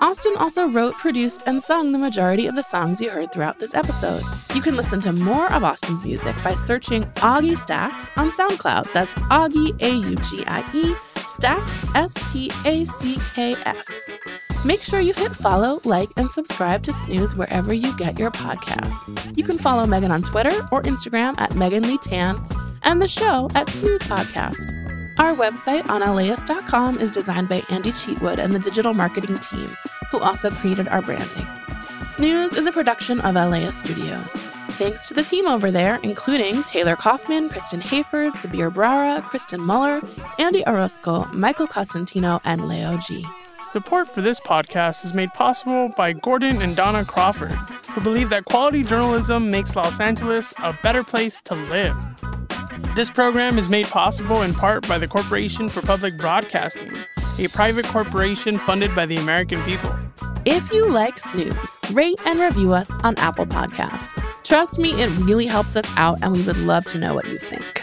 Austin 0.00 0.32
also 0.38 0.66
wrote, 0.66 0.94
produced, 0.94 1.42
and 1.44 1.62
sung 1.62 1.92
the 1.92 1.98
majority 1.98 2.46
of 2.46 2.54
the 2.54 2.62
songs 2.62 3.02
you 3.02 3.10
heard 3.10 3.32
throughout 3.32 3.58
this 3.58 3.74
episode. 3.74 4.22
You 4.54 4.62
can 4.62 4.76
listen 4.76 5.02
to 5.02 5.12
more 5.12 5.52
of 5.52 5.62
Austin's 5.62 6.02
music 6.04 6.34
by 6.42 6.54
searching 6.54 7.04
Augie 7.16 7.58
Stacks 7.58 8.08
on 8.16 8.30
SoundCloud. 8.30 8.90
That's 8.94 9.14
Augie, 9.16 9.78
A 9.82 9.94
U 9.94 10.16
G 10.16 10.42
I 10.46 10.64
E, 10.72 10.94
Stacks, 11.36 11.86
S 11.94 12.14
T 12.32 12.50
A 12.64 12.84
C 12.86 13.18
K 13.34 13.54
S. 13.66 13.86
Make 14.64 14.80
sure 14.80 15.00
you 15.00 15.12
hit 15.12 15.36
follow, 15.36 15.82
like, 15.84 16.08
and 16.16 16.30
subscribe 16.30 16.82
to 16.84 16.94
Snooze 16.94 17.36
wherever 17.36 17.74
you 17.74 17.94
get 17.98 18.18
your 18.18 18.30
podcasts. 18.30 19.36
You 19.36 19.44
can 19.44 19.58
follow 19.58 19.86
Megan 19.86 20.10
on 20.10 20.22
Twitter 20.22 20.66
or 20.72 20.80
Instagram 20.84 21.38
at 21.38 21.54
Megan 21.54 21.82
Lee 21.82 21.98
Tan 21.98 22.42
and 22.84 23.02
the 23.02 23.06
show 23.06 23.50
at 23.54 23.68
Snooze 23.68 24.00
Podcast. 24.00 24.56
Our 25.18 25.34
website 25.34 25.86
on 25.90 26.00
LAist.com 26.00 26.98
is 27.00 27.10
designed 27.10 27.50
by 27.50 27.62
Andy 27.68 27.92
Cheatwood 27.92 28.38
and 28.38 28.54
the 28.54 28.58
digital 28.58 28.94
marketing 28.94 29.38
team, 29.38 29.76
who 30.10 30.18
also 30.20 30.50
created 30.50 30.88
our 30.88 31.02
branding. 31.02 31.46
Snooze 32.08 32.54
is 32.54 32.66
a 32.66 32.72
production 32.72 33.20
of 33.20 33.34
LAist 33.34 33.80
Studios. 33.80 34.42
Thanks 34.76 35.08
to 35.08 35.14
the 35.14 35.22
team 35.22 35.46
over 35.46 35.70
there, 35.70 35.98
including 36.02 36.62
Taylor 36.64 36.96
Kaufman, 36.96 37.48
Kristen 37.48 37.80
Hayford, 37.80 38.32
Sabir 38.32 38.70
Brara, 38.70 39.24
Kristen 39.24 39.58
Muller, 39.58 40.02
Andy 40.38 40.62
Orozco, 40.66 41.24
Michael 41.32 41.66
Costantino, 41.66 42.42
and 42.44 42.68
Leo 42.68 42.98
G. 42.98 43.26
Support 43.72 44.14
for 44.14 44.20
this 44.20 44.38
podcast 44.38 45.02
is 45.02 45.14
made 45.14 45.30
possible 45.30 45.94
by 45.96 46.12
Gordon 46.12 46.60
and 46.60 46.76
Dona 46.76 47.06
Crawford, 47.06 47.52
who 47.52 48.02
believe 48.02 48.28
that 48.28 48.44
quality 48.44 48.82
journalism 48.82 49.50
makes 49.50 49.74
Los 49.74 49.98
Angeles 49.98 50.52
a 50.62 50.78
better 50.82 51.02
place 51.02 51.40
to 51.44 51.54
live. 51.54 51.96
This 52.94 53.10
program 53.10 53.58
is 53.58 53.70
made 53.70 53.86
possible 53.86 54.42
in 54.42 54.52
part 54.52 54.86
by 54.86 54.98
the 54.98 55.08
Corporation 55.08 55.70
for 55.70 55.80
Public 55.80 56.18
Broadcasting, 56.18 56.92
a 57.38 57.48
private 57.48 57.86
corporation 57.86 58.58
funded 58.58 58.94
by 58.94 59.06
the 59.06 59.16
American 59.16 59.62
people. 59.64 59.94
If 60.44 60.70
you 60.70 60.90
like 60.90 61.18
Snooze, 61.18 61.78
rate 61.92 62.20
and 62.26 62.38
review 62.38 62.74
us 62.74 62.90
on 63.02 63.16
Apple 63.16 63.46
Podcasts. 63.46 64.25
Trust 64.46 64.78
me, 64.78 64.92
it 65.02 65.08
really 65.24 65.46
helps 65.46 65.74
us 65.74 65.90
out, 65.96 66.22
and 66.22 66.32
we 66.32 66.40
would 66.42 66.56
love 66.58 66.84
to 66.86 66.98
know 66.98 67.16
what 67.16 67.26
you 67.26 67.36
think. 67.36 67.82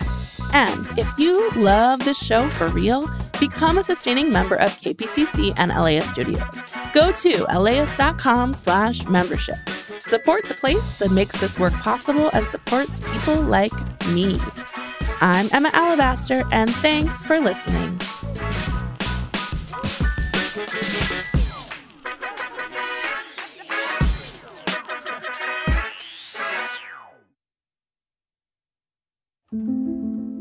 And 0.54 0.88
if 0.98 1.12
you 1.20 1.52
love 1.58 2.06
this 2.06 2.18
show 2.18 2.48
for 2.48 2.70
real, 2.70 3.10
become 3.38 3.80
a 3.80 3.84
sustaining 3.84 4.32
member 4.32 4.56
of 4.56 4.72
KPCC 4.80 5.54
and 5.58 5.74
LAist 5.74 6.12
Studios. 6.12 6.64
Go 6.94 7.12
to 7.12 7.60
laist.com 7.60 8.54
slash 8.54 9.06
membership. 9.08 9.58
Support 10.00 10.48
the 10.48 10.54
place 10.54 10.98
that 11.00 11.12
makes 11.12 11.38
this 11.42 11.60
work 11.60 11.74
possible 11.74 12.30
and 12.32 12.48
supports 12.48 13.02
people 13.12 13.42
like 13.42 13.74
me. 14.08 14.40
I'm 15.20 15.50
Emma 15.52 15.70
Alabaster, 15.74 16.46
and 16.54 16.74
thanks 16.76 17.26
for 17.26 17.42
listening. 17.42 18.00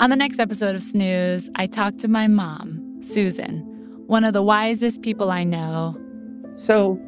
On 0.03 0.11
the 0.11 0.17
next 0.17 0.41
episode 0.41 0.75
of 0.75 0.83
Snooze, 0.83 1.49
I 1.55 1.69
talk 1.69 1.97
to 1.99 2.09
my 2.09 2.27
mom, 2.27 3.01
Susan, 3.03 3.61
one 4.09 4.25
of 4.25 4.33
the 4.33 4.43
wisest 4.43 5.01
people 5.01 5.31
I 5.31 5.45
know. 5.45 5.97
So 6.57 7.01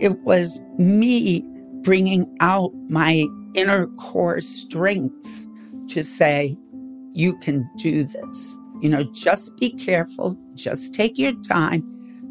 it 0.00 0.18
was 0.20 0.62
me 0.78 1.44
bringing 1.82 2.24
out 2.40 2.72
my 2.88 3.26
inner 3.52 3.86
core 3.98 4.40
strength 4.40 5.46
to 5.88 6.02
say, 6.02 6.56
you 7.12 7.36
can 7.36 7.68
do 7.76 8.04
this. 8.04 8.56
You 8.80 8.88
know, 8.88 9.02
just 9.12 9.54
be 9.58 9.68
careful, 9.68 10.34
just 10.54 10.94
take 10.94 11.18
your 11.18 11.34
time, 11.42 11.84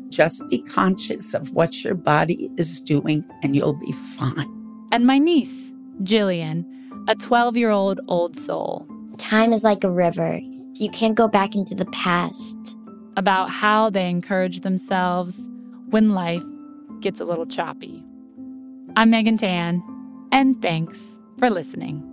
just 0.10 0.42
be 0.50 0.64
conscious 0.64 1.36
of 1.36 1.52
what 1.52 1.84
your 1.84 1.94
body 1.94 2.50
is 2.58 2.82
doing, 2.82 3.24
and 3.44 3.56
you'll 3.56 3.76
be 3.76 3.92
fine. 3.92 4.52
And 4.92 5.06
my 5.06 5.20
niece, 5.20 5.72
Jillian, 6.02 6.66
a 7.08 7.14
12 7.14 7.56
year 7.56 7.70
old 7.70 8.00
old 8.08 8.36
soul. 8.36 8.88
Time 9.18 9.52
is 9.52 9.64
like 9.64 9.84
a 9.84 9.92
river. 9.92 10.40
You 10.76 10.90
can't 10.90 11.16
go 11.16 11.28
back 11.28 11.56
into 11.56 11.74
the 11.74 11.86
past. 11.88 12.56
About 13.18 13.50
how 13.50 13.90
they 13.90 14.08
encourage 14.10 14.62
themselves 14.62 15.36
when 15.90 16.12
life 16.12 16.44
gets 17.00 17.20
a 17.20 17.26
little 17.26 17.48
choppy. 17.48 18.04
I'm 18.96 19.10
Megan 19.10 19.38
Tan, 19.38 19.82
and 20.32 20.62
thanks 20.62 21.00
for 21.40 21.50
listening. 21.50 22.07